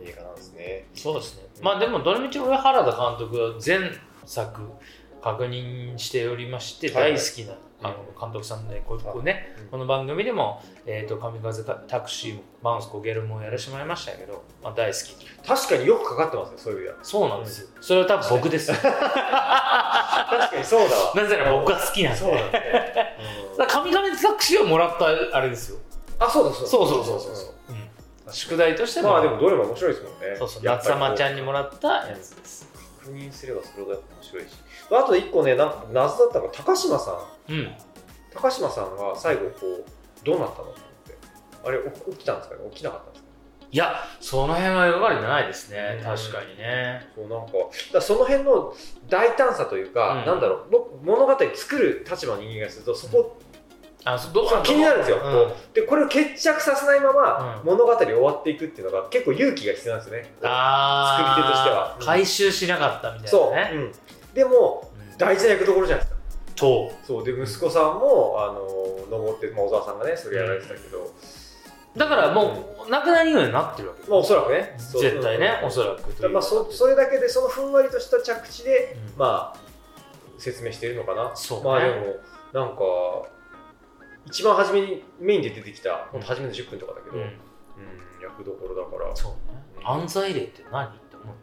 [0.00, 0.86] うん、映画なんですね。
[0.94, 1.44] そうですね。
[1.62, 3.90] まあでもどのみち上原田監督は全
[4.24, 4.60] 作
[5.22, 7.12] 確認しておりましてはい。
[7.12, 9.00] 大好きな、あの監督さんでこうん。
[9.70, 15.14] この番組でも「えー、と神風タクシー」「マウスコゲルモ」をやらせてもらいましたけど、まあ、大好き。
[15.46, 17.60] 確かによくかかってますね、そういうやそうなんです。
[17.62, 18.76] よ、それは多分僕ですよ。
[18.80, 21.12] 確かにそうだわ。
[21.14, 22.18] なぜなら僕が好きなんで。
[22.18, 23.16] そうだね。
[23.58, 23.66] うん。
[23.66, 25.78] 神風タクシーをもらったあれですよ。
[26.18, 26.68] あ、そうだそうだ。
[26.70, 27.54] そうそうそうそうそう、
[28.26, 29.10] うん、宿題としても。
[29.10, 30.36] まあでもどれも面白いですもんね。
[30.38, 32.73] そうそう夏様ちゃんにもらったやつです
[33.04, 34.48] 確認すればそれが面白いし。
[34.90, 37.12] あと一個ね、なんか謎だったのが高島さ
[37.48, 37.52] ん。
[37.52, 37.72] うん。
[38.32, 39.84] 高島さんが最後こう
[40.24, 40.80] どうなったのって。
[41.64, 42.60] あれお起きたんですかね？
[42.70, 43.28] 起きなかったんですか
[43.70, 45.98] いやその辺は描かれてないですね。
[45.98, 46.04] うん。
[46.04, 47.06] 確かにね。
[47.14, 47.52] そうなんか
[47.92, 48.74] だその辺の
[49.08, 50.26] 大胆さというか、うん。
[50.26, 53.38] なんだろう僕物語作る立場の人間がするとそこ、
[54.04, 54.62] あそどそう。
[54.62, 55.72] 気になるんですよ、うん。
[55.72, 57.66] でこれを決着させないままうん。
[57.70, 61.26] 物語終わっていくっていうのが結構勇気が必要なんですよね、あー。
[61.26, 61.96] 作り手としては。
[61.98, 62.06] うん。
[62.06, 63.92] 回収しなかったみたいなそう、ねうん。
[64.34, 65.18] でもうん。
[65.18, 66.20] 大事な役どころじゃないですか。
[66.56, 67.24] とそう。
[67.24, 71.12] で息子さんもあの登って、まあ、小沢さんがねそれやられてたけど、
[71.96, 74.08] だからもうなくなるようになってるわけ。
[74.08, 74.74] まあおそらくね。
[74.78, 75.02] そう。
[75.02, 75.68] 絶対ねうん。
[75.68, 79.18] おそらくだまあ、そそれだけでそのふんわりとした着地で、うん。
[79.18, 79.60] まあ
[80.38, 81.32] 説明しているのかな。
[81.34, 81.64] そうね。
[81.64, 82.16] まあでも
[82.52, 82.82] なんか
[84.26, 87.22] 一番初めにメインで出てきた本当初めの10分とかだけど、うん。
[87.22, 87.38] うん
[88.22, 89.14] 役どころだから。
[89.14, 89.84] そうね。
[89.84, 91.36] 安西霊って何って思う。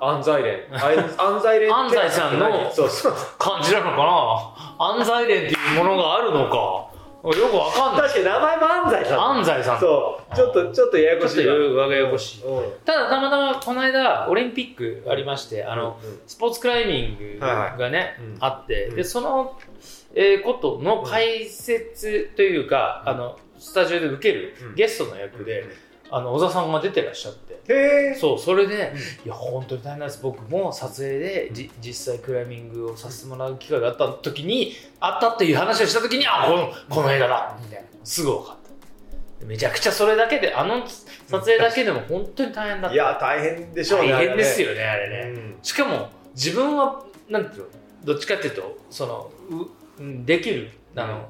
[0.00, 0.66] 安西連。
[0.72, 3.14] 安西連安西さんのそうそう。
[3.38, 4.76] 感じなのかな？
[4.78, 6.90] 安西霊っていうものがあるのか。
[7.22, 8.02] よくわかんない。
[8.02, 9.20] 確かに名前も安西さん。
[9.20, 9.80] 安西さん。
[9.80, 10.34] そう。
[10.34, 12.42] ちょっとちょっとややこしいちょっとややこしい。
[12.44, 12.72] うん。
[12.84, 18.96] ただたまたまこの間オリンピックありましてあのうんスポーツクライミングがね、うんあって、うん。
[18.96, 19.56] でその、
[20.14, 23.12] えーことの解説というか、うん。
[23.12, 24.74] あのスタジオで受けるうん。
[24.74, 25.64] ゲストの役で、
[26.10, 28.14] あの小田さんが出てらっしゃって。
[28.16, 28.92] そうそれで、
[29.24, 30.20] いや本当に大変なんです。
[30.22, 37.88] 僕も撮影でじ実際クライミングをさせてもらう機会があった時にあったっていう話をした時にあこのこの映画だみたいな。
[38.04, 38.56] すぐ分かっ
[39.40, 39.46] た。
[39.46, 42.94] めちゃくちゃそれだけであの撮影だけでも本当に大変だった。
[42.94, 47.68] いや大変でしょうね大変ですよよねあれね、うんしかも自分はなんていうの
[48.04, 49.30] どっちかっていうとその
[49.98, 51.28] ううんできるあの、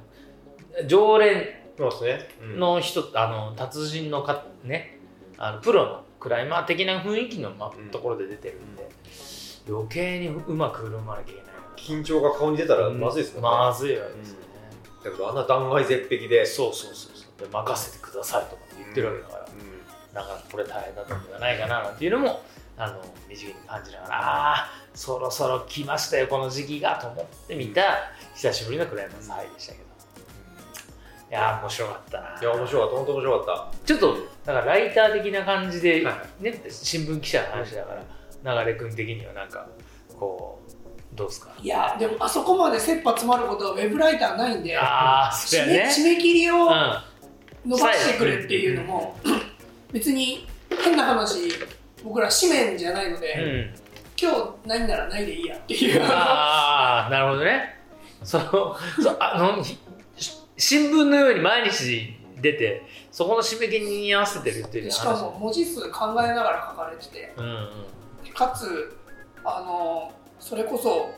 [0.86, 1.46] 常連
[1.78, 2.28] そうですね。
[2.42, 2.60] うん。
[2.60, 4.98] の人、あの達人のかね
[5.38, 7.90] あのプロのクライマー的な雰囲気の、まうん。
[7.90, 8.88] ところで出てるんで
[9.68, 11.52] 余計にうまく振る舞わなきゃいけない。
[11.76, 14.46] 緊張が顔に出たらまずいですもんね、まずいわけですよね、
[15.04, 16.46] だけどあんな断崖絶壁で。
[16.46, 17.42] そうそうそうそう。
[17.42, 22.42] で任せてくださいとか言ってるわけだから、うだからこれ大変だったんじゃないかななんていうのも
[22.84, 27.82] あの身近に感じながらああそろそろ来ましたよこの時期がと思って見た
[28.34, 29.84] 久しぶりのクライマーズハイでしたけど。
[31.30, 32.38] いやー面白かったな。
[32.42, 32.96] いや面白かった。
[32.96, 37.94] 本当面白かっちょっとだからライター的な感じで、はね新聞記者の話だか
[38.44, 39.66] ら流れ君的にはなんか
[40.18, 41.50] こうどうですか？
[41.62, 45.88] いやでもあそこまで切羽詰まることはウェブライターないんでああそね。
[45.88, 47.02] 締め切りをうん。
[47.64, 49.16] 伸ばしてくれっていうのも
[49.92, 50.46] 別に
[50.84, 51.48] 変な話
[52.04, 53.40] 僕ら紙面じゃないので、う
[53.78, 53.82] ん。
[54.20, 54.30] 今
[54.64, 56.02] 日ないならないでいいやっていう。
[56.04, 57.78] ああなるほどね。
[58.22, 58.44] その
[59.00, 59.78] そうあのひ
[60.56, 64.94] 新聞のように毎日出てそこの締め切りに合わせてるっていう話。
[64.94, 67.34] しかも文字数考えながら書かれてて。
[67.36, 68.32] うんうん。
[68.32, 68.96] かつ
[69.44, 71.12] あのそれこそ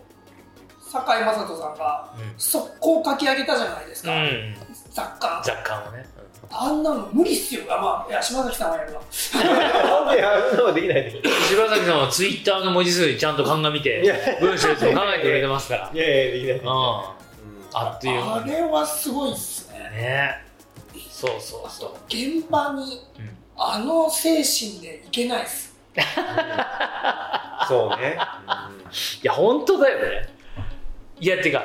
[0.91, 4.55] 堺雅人さんが速攻書き上げたじゃないですか、うん、
[4.91, 5.39] 雑感。
[5.39, 6.07] 若干はね、
[6.51, 7.63] あんなの無理っすよ。
[7.69, 9.01] あまあいや島崎さんはやるわ。
[9.33, 14.15] たなんであんなのできないんだけど柴崎さんはツイッターの文字数にちゃんと鑑みいてや。
[14.41, 15.91] 文章いつも考えてくれてますから。
[15.93, 16.65] いやいやできないうん。
[17.73, 18.53] あっという間に。
[18.55, 19.79] あれはすごいっすね。
[19.79, 20.45] ね。
[21.11, 21.91] そうそうそう。
[22.09, 23.31] 現場にうん。
[23.57, 25.73] あの精神でいけないっす。
[27.69, 28.19] そうね、
[29.23, 30.29] いや本当だよね。
[31.21, 31.65] いやてか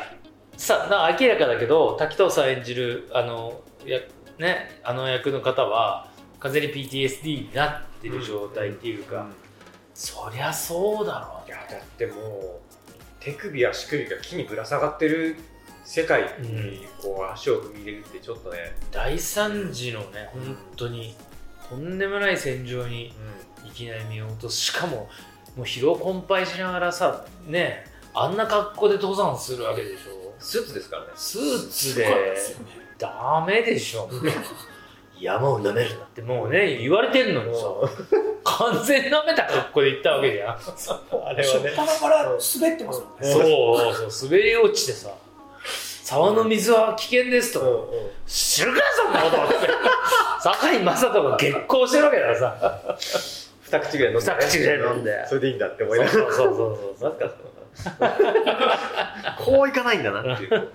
[0.55, 3.99] さな明らかだけど滝藤さん演じるあのや
[4.39, 9.27] ねあの役の方は完全に PTSD になってる状態っていうか、
[9.93, 11.43] そりゃそうだろ。
[11.47, 12.59] いやだってもう
[13.19, 15.35] 手首や足首が木にぶら下がってる
[15.83, 21.15] 世界にこう足を踏み入れるってちょっとね、大惨事のね本当に。
[21.69, 23.13] とんでもない戦場に
[23.63, 24.57] いきなり見落とす。
[24.57, 25.09] しかもも
[25.57, 30.33] う疲労困憊しながらさねあんな格好で登山するわけでしょ。
[30.39, 31.09] スーツですからね。
[31.15, 32.07] スーツで
[32.99, 34.09] ダメでしょ。
[35.19, 36.05] 山を舐めるな。
[36.05, 37.63] ってもうね言われてるのにさ。
[38.43, 39.45] 完全舐めた。
[39.45, 40.57] 格好で行ったわけじゃん。
[41.25, 41.71] あれはね。
[41.75, 43.33] 初から滑ってますもんね。
[43.33, 44.29] そうそうそう。
[44.29, 45.09] 滑り落ちてさ。
[46.03, 48.09] 沢の水は危険ですと、うんうん。
[48.25, 49.43] 知るかそんなこと。
[49.43, 49.69] って
[50.41, 52.97] 坂井雅人が激高してるわけだからさ。
[53.61, 55.27] 二口ぐらい飲んで、二口ぐらい飲んで。
[55.27, 56.33] それでいいんだって思そいうながら。
[56.33, 57.17] そうそうそうそう。
[59.37, 60.69] こういかないんだなっていう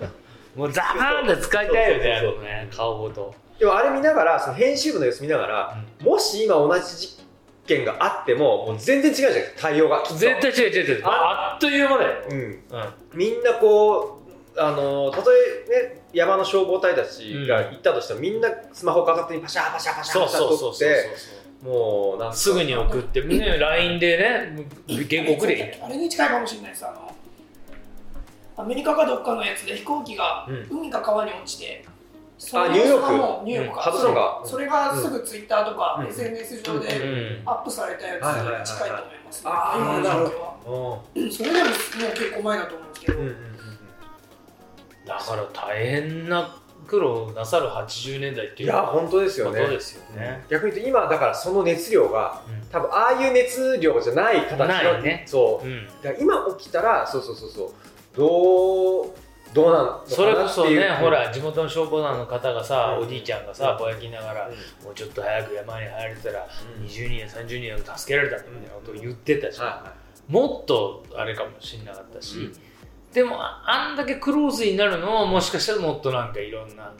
[0.54, 7.24] もうザーンって使いたいよねあそうそうそうのね顔ごとでもあれ見ながらその編集部の様子見ながら、もし今同じ実
[7.66, 10.14] 験があってももう全然違うじゃん対応がきっと。
[10.16, 11.02] 絶対違う違う違う。
[11.04, 12.38] あっという間だよ、うん。
[12.38, 12.58] うん、
[13.14, 14.22] みんなこ
[14.56, 24.66] うあのたとえね山の消防隊たちが行ったとしても、みんなスマホ片手にパシャパシャパシャパシャそうそうそう撮ってもうなんかすぐに送ってね LINE でね
[25.08, 27.13] 原告であれに近いかもしれないですあの
[28.56, 30.78] アメリカかどっかのやつで飛行機がうん。
[30.78, 31.84] 海か川に落ちて、
[32.38, 33.44] そあのニューヨーク。
[33.44, 34.40] ニューヨークか、ハドソンが。
[34.44, 36.06] それがすぐツイッターとかうん。
[36.08, 36.80] SNS 上うん。
[36.82, 37.48] でうん。
[37.48, 41.74] アップされたやつに近いと思いますね、あー今の状なる況はうんそれでももう
[42.14, 43.54] 結構前だと思うんですけど、うんうんうん
[45.06, 49.60] だから大変な苦労なさる80年代っていういや本当ですよね。
[49.60, 52.40] ことですよね、逆に言うと今だからその熱量が
[52.72, 55.24] 多分ああいう熱量じゃない形のないね。
[55.26, 55.66] そう。
[55.66, 55.86] うん。
[55.86, 57.72] だから今起きたらそうそうそうそう
[58.16, 59.24] どう
[59.54, 63.06] どうなのそれこそね、うんほら地元の消防団の方がさ、うん。
[63.06, 63.78] おじいちゃんがさうん。
[63.78, 64.50] ぼやきながら、
[64.82, 66.46] もうちょっと早く山に入れたら
[66.78, 66.84] うん。
[66.84, 69.94] 20人や30人が助けられたみたいなことを言ってたじゃん、は
[70.28, 72.52] もっとあれかもしれなかったし、うん。
[73.12, 76.92] でもああんだけクローズになるのはもしかしたらもっとなんかいろんな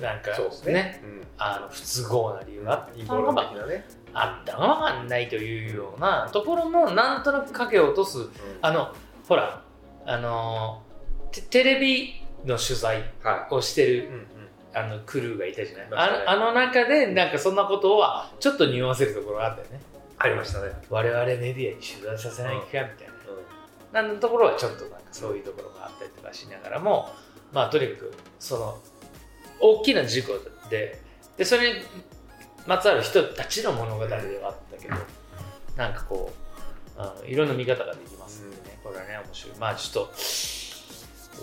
[0.00, 1.02] なんかいそうですね。
[1.04, 1.26] うん。
[1.36, 3.84] あの不都合な理由があったのか的なね。
[4.12, 8.28] あったかんないというようなところもなんとなく影を落とす
[8.60, 8.92] あの
[9.28, 9.62] ほら
[10.06, 10.82] あの
[11.32, 14.26] テテレビの取材はをしてるいうんうん。
[14.72, 19.80] あのクルーがいたじゃない、あのあの中でなんかそんなことはちょっと匂わせるところがあったよね。
[20.16, 20.70] ありましたね。
[20.88, 22.86] 我々メディアに取材させないかみたい
[23.92, 27.10] な、なんのところはちょっとなんかそういうところがあったりとかしながらも
[27.52, 28.78] まあとにかくその
[29.60, 30.34] 大きな事故
[30.70, 31.02] で
[31.36, 31.80] でそれに
[32.66, 34.94] まつわる人たちの物語ではあったけど
[35.76, 36.30] なんかこ
[36.96, 38.19] うあのいろんな見方ができますんでね、
[38.90, 39.58] これはね面白い。
[39.58, 40.12] まあちょっと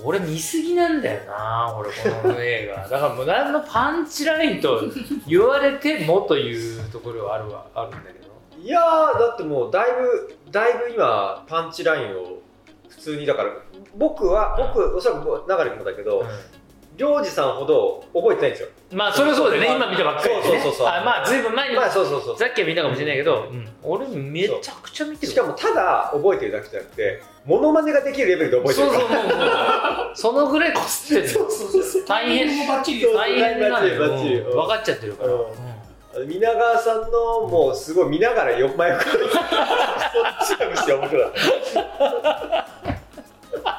[0.04, 2.84] 俺見すぎなんだよな俺この映画。
[2.88, 4.82] だからもう何のパンチラインと
[5.28, 7.66] 言われてもというところはあるわ。
[7.74, 8.28] あるんだけど。
[8.62, 12.40] いやーだってもうだいぶだいぶ今パンチラインを
[12.90, 13.52] 普通にだから
[13.96, 16.26] 僕は僕おそらく流れてもだけど
[16.98, 18.70] 良二さんほど覚えてないんですよ。
[18.92, 19.76] まあそれはそうだよね。
[19.76, 20.88] 今見たばっかりで、ね、そうそうそうそう。
[20.88, 23.70] あまあずいぶん前に、まあそうそうそうさっきは見たかもしれないけど、うん。
[23.84, 32.06] 俺めちゃくちゃ見てるしかもただ覚えてるだけじゃなくてモノマネができるレベルで覚えてるそうそうもうそのぐらいこすってるそうそうそう。
[32.06, 34.10] 大変バッチリ大変なのよ。
[34.10, 34.52] バッチリうん。
[34.56, 36.28] 分かっちゃってるから、うん。
[36.28, 39.10] 皆川さんのもうすごい見ながらよ真横に。
[39.30, 41.34] そっちがむしろ面白かっ
[42.84, 42.97] た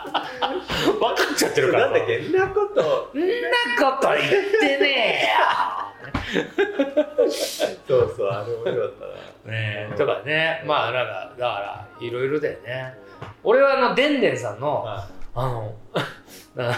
[0.09, 1.85] 分かっちゃってるから。
[1.91, 2.19] なんだっけ？
[2.19, 3.11] んなこと。
[3.15, 5.29] んなこと言ってね
[7.89, 8.93] そうそうあれ面白かっ
[9.45, 9.57] たな。
[9.57, 10.63] えよねえとかね。
[10.67, 12.95] まあなんかだからいろいろだよね。
[13.43, 15.75] 俺はあのでんでんさんのはあの
[16.55, 16.73] な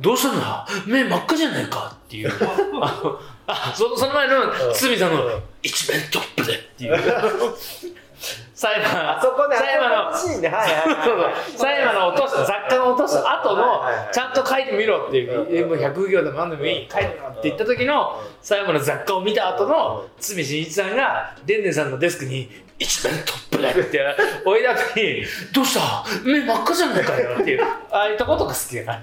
[0.00, 2.30] どうしたんだ目真っ赤じゃないかっていう。
[2.82, 5.42] あのあそその前の堤さんのうん。
[5.62, 6.96] 一面トップでっていう
[8.54, 10.42] 裁判あそこね裁判のあそうはい
[11.04, 13.82] そう裁判の落とす雑貨の落とす後の
[14.12, 24.00] ちゃんと書いてみろっていうもう100行でも何でもいい書いてみろって言った時の最後の雑貨を見た後の堤真一さんがでんでんさんのデスクに一面トップでって
[24.44, 26.04] 置いた後に「どうした？
[26.24, 27.64] 目真っ赤じゃないかよ」っていう。
[27.90, 29.02] ああいったことが好きだから。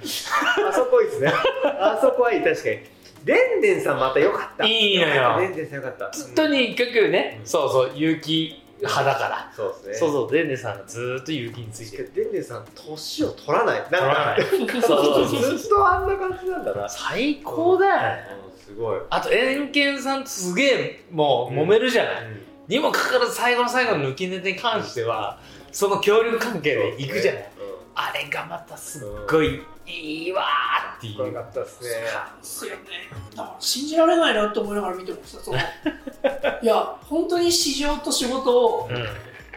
[0.69, 1.34] あそこいいですね。
[1.79, 2.79] あそこはいい確かに。
[3.23, 4.65] でんでんさんまた良かった。
[4.65, 5.39] いいのよ。
[5.39, 6.12] でんでんさん良かった。
[6.36, 9.52] とにかくねそうそう結城派だから。
[9.56, 9.94] そうですね。
[9.96, 12.12] そうそうでんでんさんがずーっと結城についてる。
[12.13, 13.80] でんでんさん年を取らない。
[13.80, 14.42] なん取らない。
[14.82, 16.89] そうそうずっとあんな感じなんだな。
[16.89, 18.28] 最高だよね。
[18.44, 19.00] うんすごい。
[19.10, 22.24] あとエンケンさんとすげえもう揉めるじゃない、
[22.68, 25.39] にもかかわらず最後の最後の抜きネタに関しては
[25.72, 27.52] その協力関係で行くじゃない、
[27.96, 31.89] あれがまたすっごいいいわーっていう、よかったですね。
[31.89, 32.82] ですよね。
[33.36, 35.58] だから信じられないなって思いながら見てましたその
[36.62, 39.08] いや本当に市場と仕事をうん。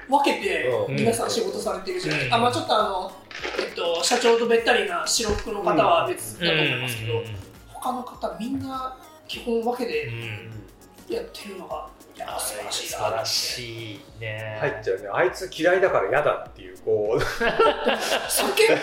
[0.08, 0.96] 分けてうん。
[0.96, 2.34] 皆さん仕事されてるじゃない、うん。
[2.34, 3.12] あまあちょっとあの、
[3.58, 7.22] えっと、社長とべったりな白服の方は別だと思いますけど、
[7.68, 8.96] 他の方みんな
[9.28, 11.14] 基本分けうんでうん。
[11.14, 12.88] やってるのがいやあ素晴らしい。
[12.88, 14.58] 素な晴らしいね。
[14.60, 15.08] 入っちゃうね。
[15.12, 17.20] あいつ嫌いだから嫌だっていうこう。
[18.28, 18.76] 酒バ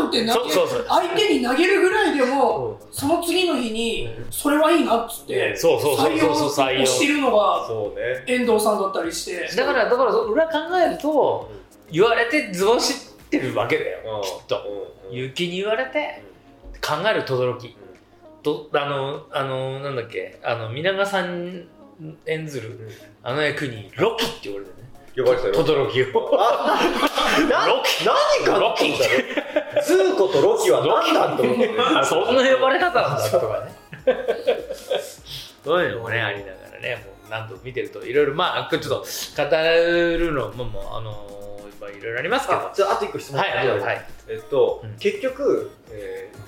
[0.00, 0.86] ーンって投げそうそうそう。
[0.88, 6.66] 相手に投げるぐらいでもその次の日にそれはいいなっつってそうそうそう採そうそう。
[6.66, 8.24] 採用してるのがそうね。
[8.26, 9.56] 遠藤さんだったりして。
[9.56, 11.50] だからだから裏考えると
[11.90, 14.18] 言われて図星ってるわけだよ。
[14.18, 14.22] うん。
[14.22, 14.56] きっと。
[15.10, 15.14] うん。
[15.14, 16.22] 結城に言われて
[16.80, 17.76] 考える轟。
[18.42, 20.40] とあのあのなんだっけ。
[20.42, 21.68] あの皆川さん
[22.26, 22.90] 演ずる
[23.22, 24.88] あの役にロキって言われてね。
[25.14, 25.64] 呼ばれてたよ。
[25.64, 26.40] 轟を。
[26.40, 26.80] あ
[27.50, 28.04] なロキ。
[28.04, 28.14] 何
[28.46, 29.04] かロキった
[29.76, 29.82] の？
[29.82, 31.68] ズーコとロキは何だと思って
[32.04, 33.30] そんな呼ばれ方なんだ。
[33.30, 33.72] とかね
[35.64, 35.84] そう。
[35.84, 42.60] いうのもねありながらねもう何度も見てるといろいろまあちょっと語るのももうあのまあいろいろありますけど。
[42.60, 43.40] あじゃああと一個質問。
[43.40, 44.06] はいはいはい。
[44.28, 44.96] えっと、うん。
[44.98, 46.38] 結局、えー、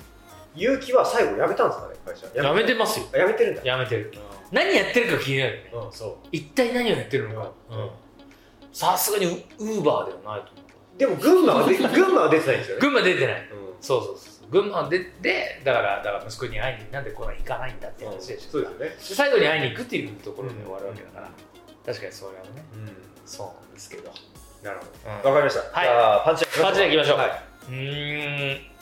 [0.55, 2.43] 結城は最後辞めたんですかね会社。
[2.43, 3.05] やめてますよ。
[3.13, 3.61] あ辞めてるんだ。
[3.63, 4.13] やめてる。
[4.51, 5.71] 何やってるか気になるよね。
[5.73, 7.51] うんそ一体何をやってるのか。
[7.71, 7.89] うん。
[8.71, 9.25] さすがに
[9.57, 10.65] ウーバーではないと思う。
[10.95, 12.81] うでも群馬はで 群馬は出てないんですよね。
[12.81, 13.35] 群馬出てない。
[13.35, 13.75] うん。
[13.81, 18.51] そうそうそう群馬出てだからだから息子に会いになんでこんな行かないんだって話でしょ。
[18.51, 18.85] そうですよね。
[18.89, 21.29] で最後に会いに行くっていうところで終わるわけだから、
[21.85, 22.49] 確かにそれはね。
[22.73, 22.91] うん。
[23.25, 24.11] そうなんですけど、
[24.63, 25.21] なるほうん。
[25.23, 25.87] どわかりました、はい。
[25.87, 27.17] じゃあパンチパンチライン行きましょう。
[27.17, 27.29] はい、
[27.69, 28.74] うーん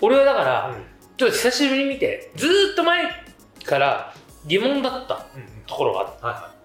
[0.00, 0.76] 俺はだから、
[1.16, 3.04] ちょっと久しぶりに見てずーっと前
[3.64, 4.14] から
[4.46, 5.48] 疑問だったうんうん。
[5.66, 6.58] ところがあっては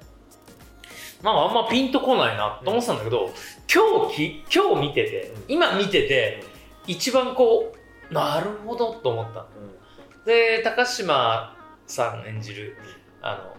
[1.24, 3.32] なんかあんまピンとこないなと思ってたんだけど、
[3.74, 5.44] 今日き今日見てて、うん。
[5.48, 6.44] 今見てて
[6.86, 7.74] 一番こ
[8.10, 9.40] うなるほどと思った。
[9.40, 12.78] い、で高島さん演じる
[13.22, 13.56] あの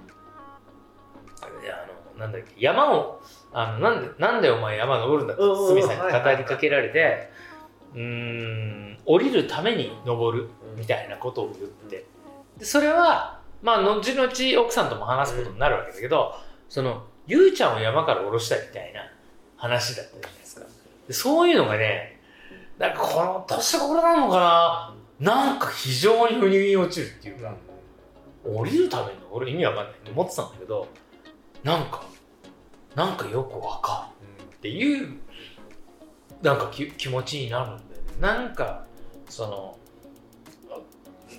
[1.42, 1.46] あ
[2.14, 3.20] のなんだっけ山を
[3.52, 5.74] あのなんでなんでお前山登るんだってうんうんうん。
[5.74, 7.30] 堤さんに語りかけられて
[7.94, 10.80] うーん降りるために登るうん。
[10.80, 12.04] みたいなことを言って。
[12.58, 16.34] でそれはまあ後々奥さんとも話すことになるわけだけど、
[16.68, 19.00] そのゆうちゃんを山から下ろしたいみたいな
[19.56, 20.66] 話だったじゃないですか。
[21.06, 22.20] でそういうのがね
[22.78, 24.94] なんかこの年頃なのかな。
[25.20, 27.54] なんか非常に腑に落ちるっていうか、
[28.44, 30.88] 降りるために俺意味わかんないと思ってたんだけど
[31.62, 32.04] なんか
[32.96, 35.16] なんかよくわかるっていう
[36.44, 38.08] なんかき気持ちになるんだよね。
[38.20, 38.84] なんか
[39.28, 39.78] その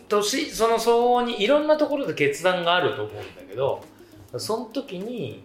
[0.09, 3.83] 年その相応にいろんなところで決断があると思うんだけど
[4.37, 5.43] その時に、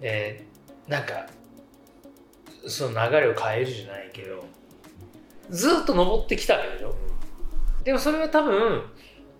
[0.00, 0.54] えー
[0.88, 1.26] なんか
[2.66, 4.44] その流れを変えるじゃないけど
[5.50, 6.94] ずっと登ってきたわけでしょ。
[7.84, 8.82] でもそれは多分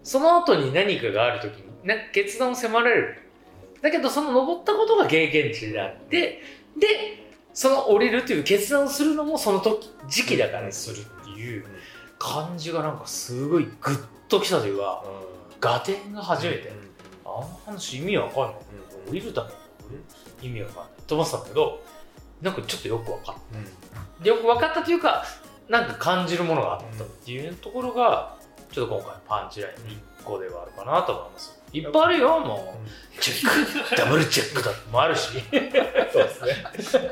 [0.03, 3.19] その後に何かがある時にな決断を迫られる。
[3.83, 6.43] だけどその登ったことが経験値であって
[6.79, 7.24] で
[7.55, 11.64] その降りるという決断をするのもその時時期だからするっていう
[12.19, 12.99] 感じがなん。
[12.99, 15.05] かすごいグッときたというか
[15.61, 16.73] 合点が初めて、
[17.25, 18.43] あの話意味わかん。
[18.43, 18.55] ない
[19.09, 19.51] 降りるため
[20.43, 20.77] 意味わかん。
[20.79, 21.40] ないと思ってたん。
[21.43, 21.83] だけど
[22.43, 22.55] なん。
[22.55, 23.35] かちょっとよくわかっ
[24.23, 25.25] たよく分かったというか
[25.69, 25.87] なん。
[25.88, 28.37] か感じるものがあったっていうところが
[28.75, 31.63] ちょっと今回のパンチラインの1個ではあるかなと思います。
[31.73, 32.75] いっぱいあるよも
[33.17, 33.21] う。
[33.21, 33.97] チェック。
[33.97, 35.29] ダブルチェックだもあるし。
[36.13, 36.29] そうで
[36.83, 37.05] すね。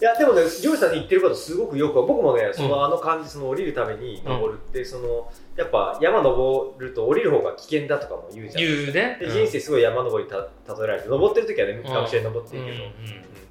[0.00, 8.64] いやでもね、ジョージさんに言ってることすごくよく、僕もね、そのあの感じ、その降りるために登るって、そのやっぱ山登ると降りる方が危険だとかも言うじゃん。
[8.64, 9.18] 言うね。
[9.20, 10.38] で人生すごい山登りにた
[10.74, 12.92] 例えられて、登ってる時はね、学者に登ってるけど、ううん。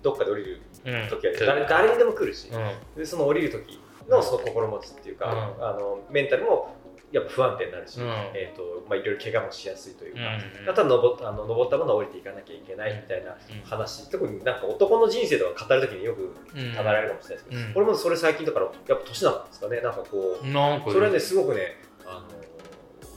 [0.01, 0.61] どっかで降りる
[1.09, 2.99] 時は誰誰にでも来るし、うん。
[2.99, 5.65] でその降りる時のその心持ちっていうか、うん。
[5.65, 6.75] あのメンタルも
[7.11, 8.07] やっぱ不安定になるし、うん。
[8.33, 10.69] えーとまあ、いろいろ怪我もしやすいというか、うん。
[10.69, 16.75] あとは登の登ったものを降りていかなきゃいけないみたいな話、特になんか男の人生とか語るときによくうん。
[16.75, 17.73] 語られるかもしれないですけど、うん。
[17.75, 19.81] 俺もそれ最近だからやっぱ年なんですかね？
[19.81, 22.23] なんかこう、なんかそれはねすごくねあ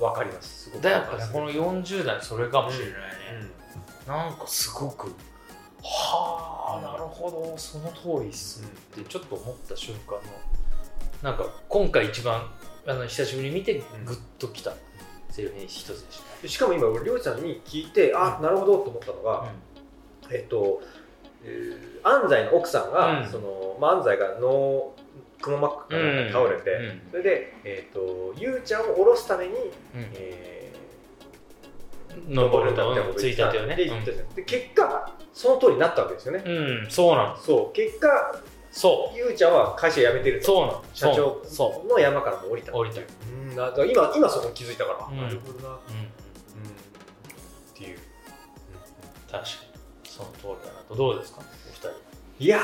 [0.00, 0.64] の分かります。
[0.64, 2.98] すごくだかねこの40代それかもしれないね、
[4.06, 4.12] うん。
[4.12, 5.14] なんかすごく
[5.82, 10.20] はあなるほどその通りっすってちょっと思った瞬間の
[11.22, 12.50] なんか今回一番
[12.86, 14.72] あの久しぶりに見てグッときた。
[15.30, 19.48] セリフに一つでした、しかも今俺りょうちゃんに聞いてあなるほどと思ったのが、
[20.30, 20.80] えっと、
[21.42, 23.28] えー安西の奥さんが、うん。
[23.28, 24.92] そのまあ、安西が脳
[25.40, 27.00] くも膜かなんか倒れて、うん。
[27.10, 29.60] それで、えっとゆうちゃんを下ろすために、うん。
[30.14, 32.90] えー登ると。
[32.90, 33.74] みたいなことついたってよね。
[33.74, 36.52] で結果その通りになったわけですよね、うん、
[36.84, 37.76] うんそうなのそう。
[37.76, 38.36] 結果
[38.76, 40.84] そゆうちゃんは会社辞めてるそうなの。
[40.92, 43.04] 社長その山からも降りた降りたう
[43.52, 43.56] ん。
[43.56, 45.16] なだから今今そこに気づいたから、うん。
[45.16, 45.78] なるほどな、う、うん、っ
[47.72, 47.98] ていう、
[49.30, 50.10] 確かに。
[50.10, 50.94] その通りだなと。
[50.96, 51.40] どうですか？
[51.40, 51.88] お二人。
[52.40, 52.58] いや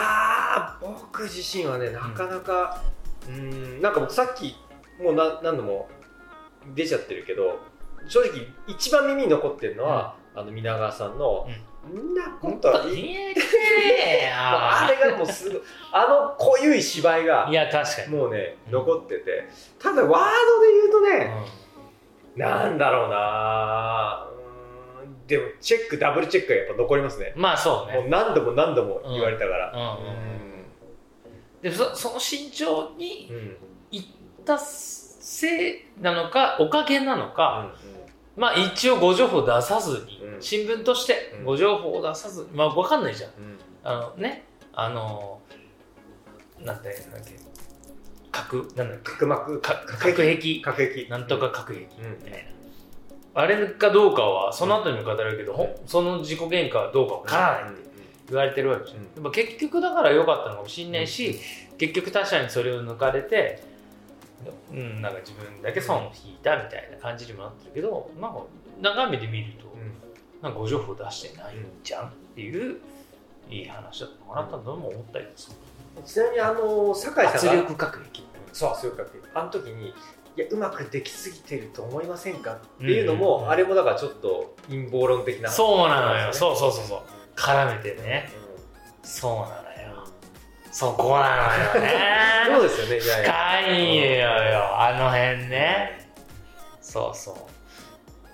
[0.82, 2.82] ー僕自身はねなかなか
[3.28, 3.80] うん。
[3.80, 4.56] なんか僕さっき
[5.00, 5.88] もうな何度も
[6.74, 7.60] 出ちゃってるけど
[8.08, 11.48] 正直一番耳に残ってるのは、あの皆川さんの
[11.88, 13.34] 「んなことはいい」いね
[14.34, 15.62] あれがもうすごい
[15.92, 19.48] あの濃ゆい芝居がいや確かに、もうねうん残ってて。
[19.78, 21.24] ただワードで言うとうね、
[22.36, 22.40] ん。
[22.40, 24.26] なんだろうな。
[25.26, 27.32] でもチェックダブルチェックがやっぱ残りますね。
[27.36, 27.98] まあそうね。
[27.98, 29.72] もう何度も何度も言われたから。
[29.72, 29.80] うん。
[29.80, 30.64] うん。
[31.62, 33.36] でそその慎重にうん。
[33.36, 33.56] うん
[33.92, 34.02] いっ
[34.44, 37.72] たせいなのかおかげなのか、
[38.36, 40.42] まあ一応ご情報出さずに、うん。
[40.42, 41.44] 新聞としてうん。
[41.44, 43.30] ご情報を出さずにまあ分かんないじゃん。
[43.30, 43.58] うん。
[43.82, 45.40] あのねあの
[46.60, 47.00] なんだっけ。
[48.30, 49.12] 核なんだっけ。
[49.12, 49.60] 角膜。
[49.60, 52.24] か核兵器核兵器なんとか核兵器うん。
[52.24, 52.44] みたい
[53.34, 57.90] な、あれかどうかはその後にも語られるけど、ほんその自己原価はどうかわからないって
[58.28, 59.14] 言われてるわけじゃん、うん。
[59.14, 61.40] でも結局だから良かったのかもしれないし、
[61.78, 63.62] 結局他者にそれを抜かれて、
[64.72, 68.42] うん、なんか自分だけ損を引いたみたいな感じにもなってるけど、なんか
[68.80, 69.66] 長い目で見ると、
[70.42, 72.78] なんかご情報出してないんじゃんっていう
[73.50, 75.56] いい話だったのかなとも思ったりもする。
[76.04, 78.24] ちなみにあの酒井圧さんが力核兵器。
[78.52, 79.92] そう圧力核兵器あの時にい
[80.36, 86.30] やうまくできすぎてると思いませんかっていうのも、うんあれもだからちょっと陰謀論的なそうなのよ。
[86.30, 87.00] うそうそうそうそう。
[87.36, 88.30] 絡めてね。
[89.02, 89.69] そうなのよ。
[90.70, 91.94] そこなのよね。
[92.46, 93.00] そうですよね。
[93.00, 96.08] 深いよよ、あの辺ね。
[96.80, 97.32] そうそ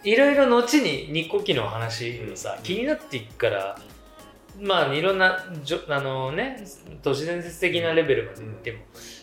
[0.04, 0.08] う。
[0.08, 2.62] いろいろ後に日光機の話もさ、うん。
[2.62, 3.78] 気になっていくから、
[4.60, 6.64] まあいろんなじょあのね
[7.02, 8.78] 都市伝説的なレベルまで行っても、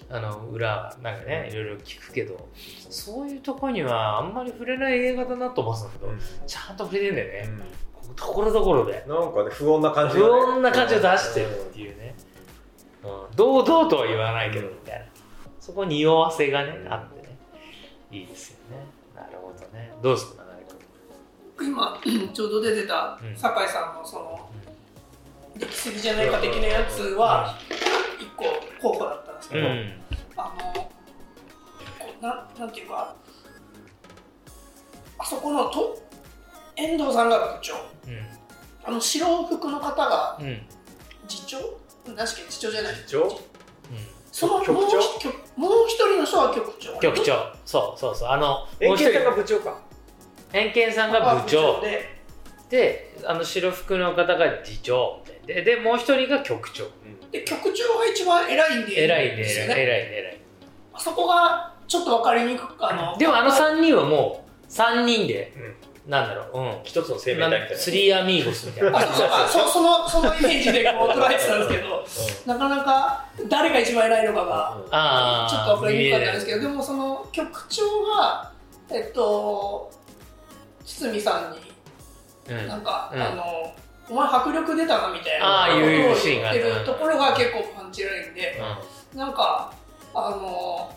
[0.10, 2.49] あの裏なんかねいろいろ聞くけど
[2.89, 6.12] そういうとこにはあんまり触れない映画だなと思ってたけど、
[6.45, 7.63] ちゃんと触れてんだよね、
[8.15, 9.04] ところどころで。
[9.08, 10.23] なんかね不穏な感じね。
[10.23, 12.32] 穏な感じを出してるっていうね、うん、
[13.36, 15.06] 堂々とは言わないけどみたいな。
[15.60, 17.38] そこに匂わせがねあってね。
[18.12, 18.86] いいですよね。
[19.16, 19.93] なるほどね。
[20.01, 20.64] どうですか長井
[21.58, 21.68] 君？
[21.70, 21.99] 今
[22.34, 23.36] ちょうど出てたうん。
[23.36, 24.49] 酒井さんのその
[25.58, 27.56] できすぎじゃないか的なやつは
[28.20, 28.43] 一個
[28.82, 29.93] 候補だったんですけど、うん。
[30.36, 30.89] あのこ
[32.20, 33.16] うなんなんていうか
[35.20, 36.01] あそこのと
[36.76, 37.74] 遠藤さんが部長。
[38.86, 40.62] あの白服の方がうんうん。
[41.28, 41.58] 次長
[42.06, 42.95] 確か次長じゃない。
[42.95, 43.41] 次長
[44.32, 45.30] その局長？
[45.56, 46.99] もう一人の人は局長。
[46.99, 47.56] 局長。
[47.66, 48.30] そうそうそう。
[48.30, 49.30] あの円形さんもう一人。
[49.30, 49.80] が部長か。
[50.51, 52.14] 偏見さんが部長で。
[52.70, 56.86] であの白服の方が次長ででもう一人が局長。
[57.32, 59.04] で局長が一番偉いんで。
[59.04, 60.18] 偉いねで偉い偉いね。
[60.18, 60.41] 偉い
[60.93, 65.54] あそこがちょっと分かりにくくあのでもあの3人はもう3人で、
[66.08, 67.78] なんだろう、うん、一つの生命体みたいな。
[67.78, 68.97] スリーアミーゴスみたいな。
[68.97, 72.08] あそうあそそのそのイメージでこう捉えてたんです
[72.45, 77.84] けどなかなか誰が一番偉いのかがあちょっと分かりにくかったんですけどでもその局長
[78.18, 78.51] が
[78.91, 79.91] えっと
[80.86, 81.74] 堤さんに
[82.49, 82.68] うん。
[82.68, 83.22] なんか、うん。
[83.22, 83.74] あの
[84.10, 88.62] お前迫力出たなみたいなことを言ってるところが結構パンチラインで、
[89.16, 89.74] なんか
[90.14, 90.93] あの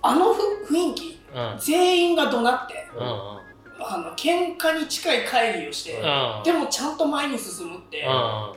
[0.00, 0.40] あのふ
[0.70, 1.20] 雰囲気
[1.58, 3.45] 全員が怒鳴ってうんうん
[3.78, 6.42] あの喧嘩に近い会議をして、うん。
[6.44, 8.54] でもちゃんと前に進むって、うん。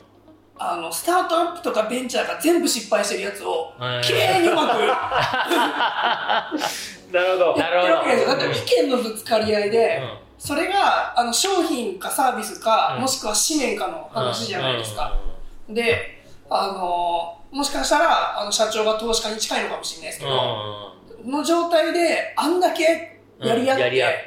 [0.61, 4.01] あのスタートアップとかベンチャーが全部失敗してるやつをうん。
[4.01, 4.87] 綺麗にうまくや
[7.11, 7.51] なるほど。
[7.53, 8.29] ってるわけですよ。
[8.29, 10.17] だって意見のぶつかり合いで、うん。
[10.37, 13.01] それがあの商品かサービスか、うん。
[13.01, 15.17] もしくは使命かの話じゃないですか、
[15.67, 20.31] であのもしかしたらあの社長が投資家に近いのかもしれないですけうん。
[20.31, 23.77] ど、この状態であんだけやり合っ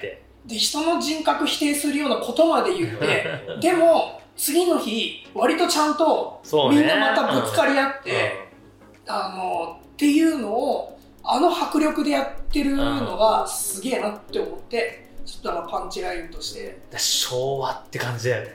[0.00, 6.78] てで人の人格否定するようなことまで言ってでも次の日割とちゃんとそうね。
[6.78, 8.48] みんなまたぶつかり合って、
[9.06, 16.78] あのっていうのをあの迫力でやってるのがすげえなって思ってちょっとあのパンチラインとして。
[16.90, 18.50] だ昭和って感じだよね。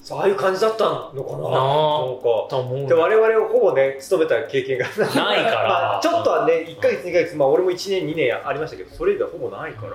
[0.00, 2.22] そうああいう感じだったのかななんか。
[2.48, 4.92] と思うで我々はほぼね勤めた経験がな
[5.36, 5.44] い。
[5.44, 5.68] から。
[5.68, 9.92] まあちょっとはね1か月2か月まあ俺も1年2年ありましたけどそれ以外ほぼないから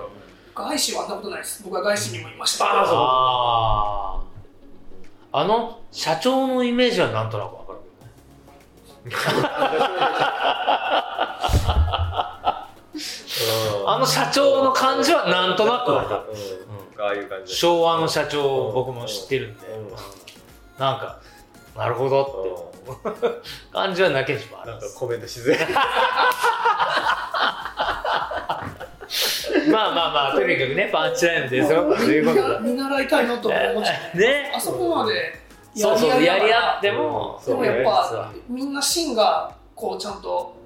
[0.64, 1.62] 外資はあんなことないです。
[1.62, 2.82] 僕は外資にもいました。
[2.82, 2.96] あそう。
[2.96, 4.22] あ
[5.32, 7.78] ああの社長のイメージはなんとなくわかる
[9.04, 9.48] けどね。
[13.86, 16.32] あの社長の感じはなんとなくわかる、
[16.96, 17.04] うん。
[17.04, 17.54] ああいう感じ。
[17.54, 19.66] 昭和の社長僕も知ってるんで、
[20.78, 21.20] なんか
[21.76, 22.26] なるほどっ
[22.62, 22.68] て。
[23.72, 25.58] 感じはなければあるなんかコメントしづらい
[29.78, 31.94] まあまあまあとにかくねパンチラインですよ。
[31.94, 34.26] ということだ見習いたいなと思いましたね。
[34.26, 35.34] ねあそこまで
[35.74, 37.56] そうそうやり合ってでも、うん。
[37.56, 40.56] もやっ実ぱはみんな芯がこうちゃんと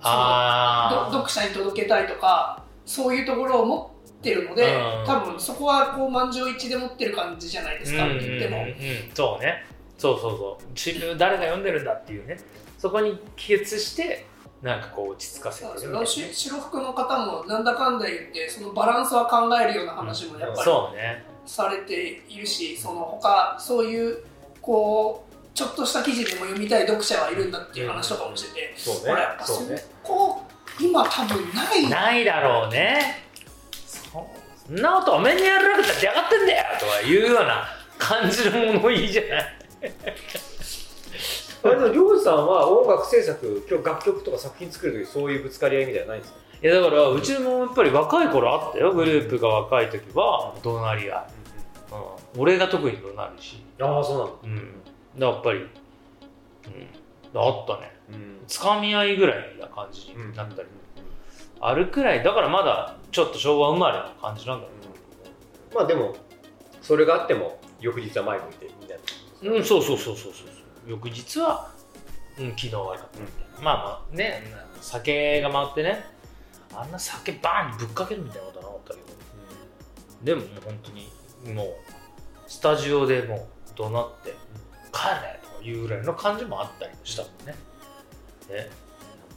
[0.00, 5.06] 読者に届けたいとかそういうところを持ってるので、うん。
[5.06, 8.18] 多分そこはこう満場一致で持ってる感じじゃないですか、うんうん。
[8.20, 8.64] 言っても、
[9.14, 9.64] そうね。
[9.98, 10.64] そうそうそう。
[10.74, 12.38] 自分誰が読んでるんだっていうね。
[12.78, 14.26] そこに帰結して
[14.62, 20.70] なんかこう落ち着かせてるなんですよし白服の方もなんだかんだ言ってそのバランスは考えるような話もやっぱり
[21.46, 24.18] されているしその他そういう
[24.60, 29.84] こうちょっとした記事でも読みたい読者はいるんだっていう話とかもしてて、そうこれやっぱそそうね。
[30.02, 30.42] こ
[30.80, 31.90] 今多分ない。
[31.90, 33.24] ないだろうね。
[33.86, 34.26] そ
[34.66, 37.66] そんなことおめえにやらなくたってやがってんだよとかいうような
[37.98, 39.56] 感じの物言いじゃない
[41.62, 46.40] あれでもりょうじさんは音楽制作今日楽曲とか作品作る時そういうぶつかり合いみたいなのないんですか？
[46.62, 51.26] いやだからうちもやっぱり若い頃あったよグループが若い時は怒鳴り合い、
[52.34, 53.64] うん、俺が特に怒鳴るし。
[53.80, 54.32] ああそうなんだ。
[54.42, 55.22] うん。
[55.22, 55.68] やっぱり、うん、
[57.34, 57.96] あったね。
[58.10, 58.38] うん。
[58.46, 60.68] つかみ合いぐらいな感じになったり、
[61.60, 62.22] あるくらい。
[62.22, 64.72] だからまだちょっと昭和生まれな感じなんだろ
[65.74, 66.14] まあでも
[66.82, 68.98] それがあっても翌日は前向いてみたい
[69.42, 69.50] な。
[69.50, 70.46] ううんそうそうそうそうそう
[70.86, 71.70] 翌日は、
[72.38, 74.42] うん、昨日悪かったみたいな、まあまあね
[74.80, 76.04] 酒が回ってね。
[76.74, 79.06] あんな酒バーンぶっかけるみたいなことはなかったけど。
[80.22, 81.74] でももう本当にもう
[82.46, 84.34] スタジオでもう怒鳴って
[84.92, 87.54] 「帰れ!」とかいうぐらいの感じもあったりもしたもんね。
[88.48, 88.70] ね。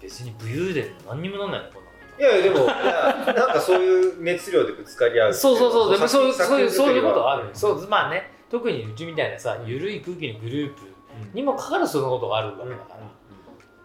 [0.01, 1.91] 別に武勇伝何にもなんないのこんな。
[1.91, 5.91] のいやいやでもなんかそういう熱量でぶつかり合うそうそうそう。
[5.93, 8.31] でもそういう作そういうそういうことはあ作るそうまあね。
[8.51, 10.92] 特にうちみたいなさ緩い空気のグループ
[11.33, 12.99] にもかかわらずそのことがあるわけだから、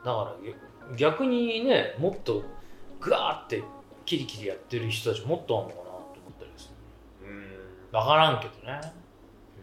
[0.05, 0.37] だか
[0.91, 2.43] ら逆にねもっと
[3.01, 3.63] グワーって
[4.05, 6.71] キリキリやってる人たちもっとあるのかなと思ったりす
[7.23, 7.29] る。
[7.29, 7.43] うん。
[7.93, 8.81] 分からんけどね。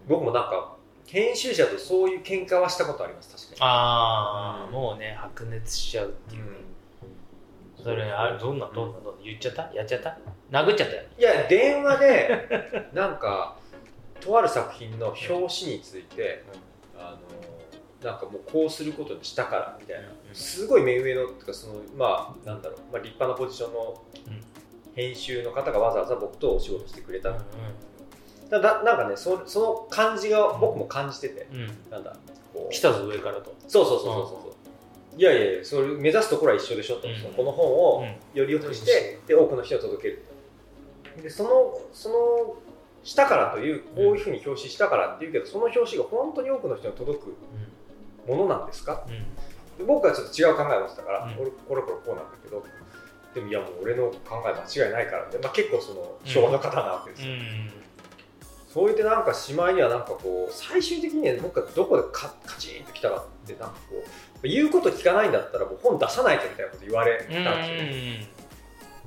[0.08, 0.76] 僕もなんか
[1.08, 4.72] 編集者とそういう喧嘩はしたことあります確かああ、うん。
[4.72, 6.58] もうね白熱しちゃうってに、いうね、
[7.84, 9.72] それあれどんなどんなどんな言っちゃった？
[9.74, 10.18] やっちゃった？
[10.52, 11.04] 殴っちゃったよ。
[11.18, 13.58] いや電話でなんか
[14.20, 15.42] とある作品の表紙
[15.74, 16.44] について、
[18.06, 20.14] なんかもうこうすることにしたからみたいな、うん。
[20.36, 24.42] すごい目上のとかそのまあなんだろう、まあ、立派なポジションのうん。
[24.96, 27.36] 編集の方がわざわざ僕とお仕事してくれた、う
[28.50, 31.62] ただなんかねそその感じが僕も感じてて、んうん。
[31.64, 32.16] うんなんだ。
[32.54, 32.74] こう。
[32.74, 33.54] 来たぞ上からと。
[33.68, 34.56] そうそうそうそうそ
[35.18, 37.34] う、いやいやいやそれ目指すところは一緒でしょと、うん。
[37.34, 38.40] この本をうん。
[38.40, 40.24] より良くして、で多くの人に届ける。
[41.22, 42.16] でそのその
[43.04, 47.36] したからというこういうふうに表紙したからっていうけどその表紙が本当に多くの人に届く
[48.28, 49.06] ものなんですか？
[49.80, 49.88] うん。
[49.88, 51.42] 僕はちょっと違う考えを持ってたから、うん。
[51.42, 52.64] 俺これこれこうなんだけど
[53.34, 57.72] でもいやもう俺の考え間違いないからって、まあ、結構その昭和の方なわけですよ、うん。
[58.72, 64.04] そう言ってなんかしまいにはなんかこう最終的にね僕がどこでカカチンときたかってなんかこ
[64.44, 68.28] う言うこと聞かないんだったらもう本出さないとみたいなこと言われたんですよね、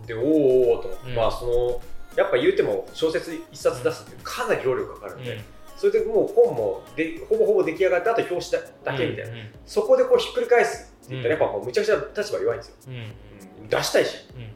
[0.07, 1.17] でおーおーと思って、うん。
[1.17, 1.81] まあその
[2.17, 5.45] やっぱ言うても小説一冊出すってかなり労力かかるんで、うん
[5.79, 12.95] それでもう本もでほぼほぼ出来上がってあと表紙だだけみたいな、うんそこでこうひっくり返すって言ったらやっぱもうむちゃくちゃ立場弱いんですよ、うん。
[12.95, 13.13] うんうん
[13.69, 14.17] 出したいし。
[14.35, 14.49] うん。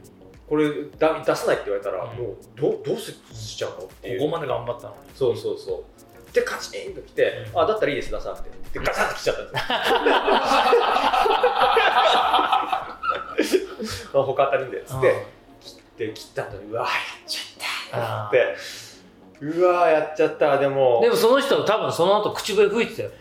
[0.49, 2.17] これだ出さないって言われたら、うん。
[2.17, 4.19] もうどうどうしちゃうのっていう。
[4.19, 4.99] ここまで頑張ったのに。
[5.13, 5.83] そうそうそ
[6.31, 6.33] う。
[6.33, 7.61] でカチンときて、うん。
[7.61, 8.79] あだったらいいです出さなくて。
[8.79, 9.45] でガチャッときちゃったん
[13.37, 13.63] ですよ。
[14.13, 15.25] あ他当たりんでっつって
[15.97, 16.89] で切った後にうわやっ
[17.27, 18.55] ちゃったあって
[19.43, 20.99] うわやっちゃったでも。
[21.01, 23.09] でもその人多分その後口笛吹いてたよ。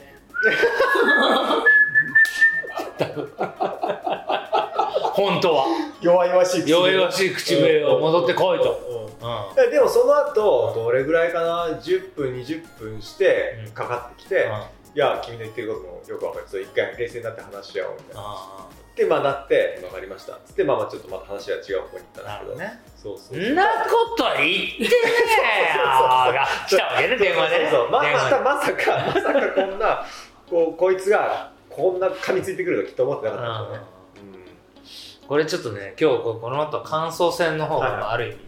[5.14, 5.64] 本当は。
[6.00, 9.30] 弱々しい弱々しい口笛を戻ってこいと、うん。
[9.64, 9.70] うん。
[9.70, 13.72] でもその後どれぐらいかな？10分20分してうん。
[13.72, 16.46] かかってきて、あいや君の言ってることもよくわかる。
[16.62, 18.22] 一回冷静になって話し合おうみたいな。
[18.22, 20.38] あでまあなって分かりました。
[20.44, 22.56] つってまあまあちょっとまた話は違う方に行ったんですけど。
[22.56, 22.80] ね。
[22.96, 24.90] そうそうんなこと言ってね
[25.74, 25.84] えよ。
[26.32, 30.06] が来たわけね電話でま電話でまさかまさかこんな
[30.48, 33.92] こうこいつがこんな噛みついてくるときっと思ってなかったんですよね。
[35.26, 38.38] これちょっとね今日ここの後感想戦の方はいがある意味、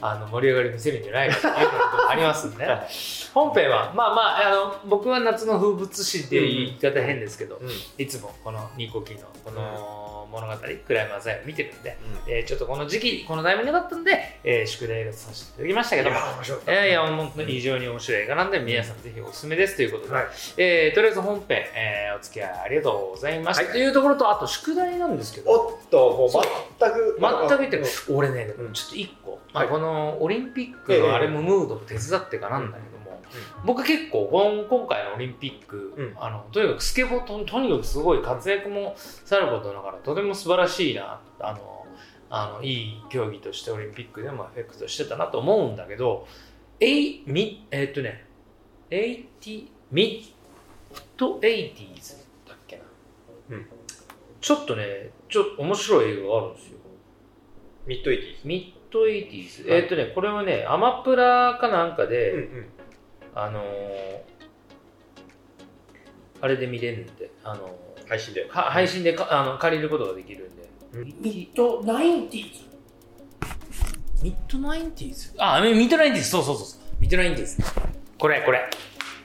[0.00, 2.88] あの盛り上がり見せるんじゃないかということがありますんで、はい。
[3.34, 4.50] 本編はまあまああ
[4.84, 7.72] の僕は夏の風物詩っていう言い方変ですけど、うんうん。
[7.98, 9.97] いつもこのニコキのこの
[10.30, 10.52] 物語
[10.86, 12.32] 「クライマーザイ」を見てるんで、うん。
[12.32, 20.26] えーちょっとこの時期このタイミングだったんで、えー宿題がさせていただきましたけどもいや面白かったいやいや本当に非常に面白い映画なんで皆さんぜひおすすめですということで、はい。
[20.56, 23.72] えーとりあえず本編、えーお付き合いありがとうございました、はい。
[23.72, 25.50] というところとあと宿題なんですけど。
[25.50, 27.76] おっともう全く全く言って
[28.10, 28.16] うん。
[28.16, 29.72] 俺ね、うんちょっと一個、まあはい。
[29.72, 32.87] このオリンピックええのあれもムードも手伝ってかなんだけども、
[33.64, 34.28] 僕結構
[34.68, 36.14] 今回のオリンピック、うん。
[36.18, 41.86] あのとにかくスケボーととにかくすごい活躍もさることながらとても素晴らしいなあの
[42.30, 46.26] あのいい競技としてオリンピックでもエフェクトしてたなと思うんだけど
[46.80, 48.24] えいみえーっとね
[48.90, 50.24] 80ミ
[50.94, 52.82] ッド 80s だっけな、
[53.50, 53.66] うん。
[54.40, 56.78] ちょっとねちょっと面白い映画があるんですよ。
[57.86, 62.66] mid eighty mid 80s、はいえーっとねこれはねアマプラかなんかで、うんうん
[63.40, 63.64] あのー
[66.40, 70.68] あれで見れるんで、あのー配信でか配信でかあの借りることができるんで。
[71.20, 72.64] ミッドナインティーズ？
[74.22, 75.34] ミッドナインティーズ？
[75.38, 76.80] あ、ミッドナインティーズ、そうそうそう。
[77.00, 77.56] ミッドナインティーズ。
[78.18, 78.70] これ、これ。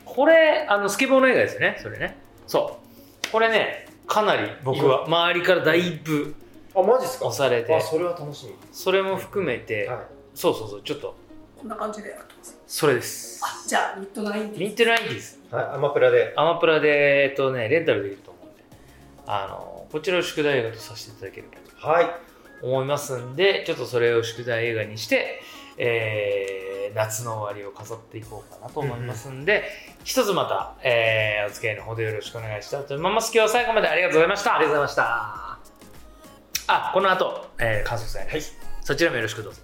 [0.06, 2.18] これ、あの、スケボーの映画ですよね、それね。
[2.46, 2.80] そ
[3.26, 3.32] う。
[3.32, 6.36] これね、かなり僕は周りからだいぶ
[6.76, 7.28] あマジっすか？
[7.28, 10.00] 押されてあ、それは楽しみそれも含めて、はい
[10.36, 11.16] そうそうそう、ちょっと、
[11.64, 13.40] こんな感じでやってますそれです。
[13.42, 15.56] あじゃあ mid nineties mid nineties。
[15.56, 18.64] はいアマプラでアマプラで、えっとね、レンタルできると思うんで、
[19.26, 21.48] あの、こちらを宿題映画とさせていただけれ
[21.82, 22.06] ばはい
[22.60, 25.42] と思いますんで、ちょっとそれを宿題映画にして、
[25.78, 29.64] えー夏の終わりを飾っていこうかなと思いますんで、
[30.04, 33.32] 一つまた、えーお付き合いのほどよろしくお願いしたいと思います。
[33.34, 34.58] 今日は最後までありがとうございました。
[34.58, 35.60] ありがとうございました
[36.68, 38.42] あ、この後、えー、感想戦、はい
[38.82, 39.62] そちらもよろしくどうぞ。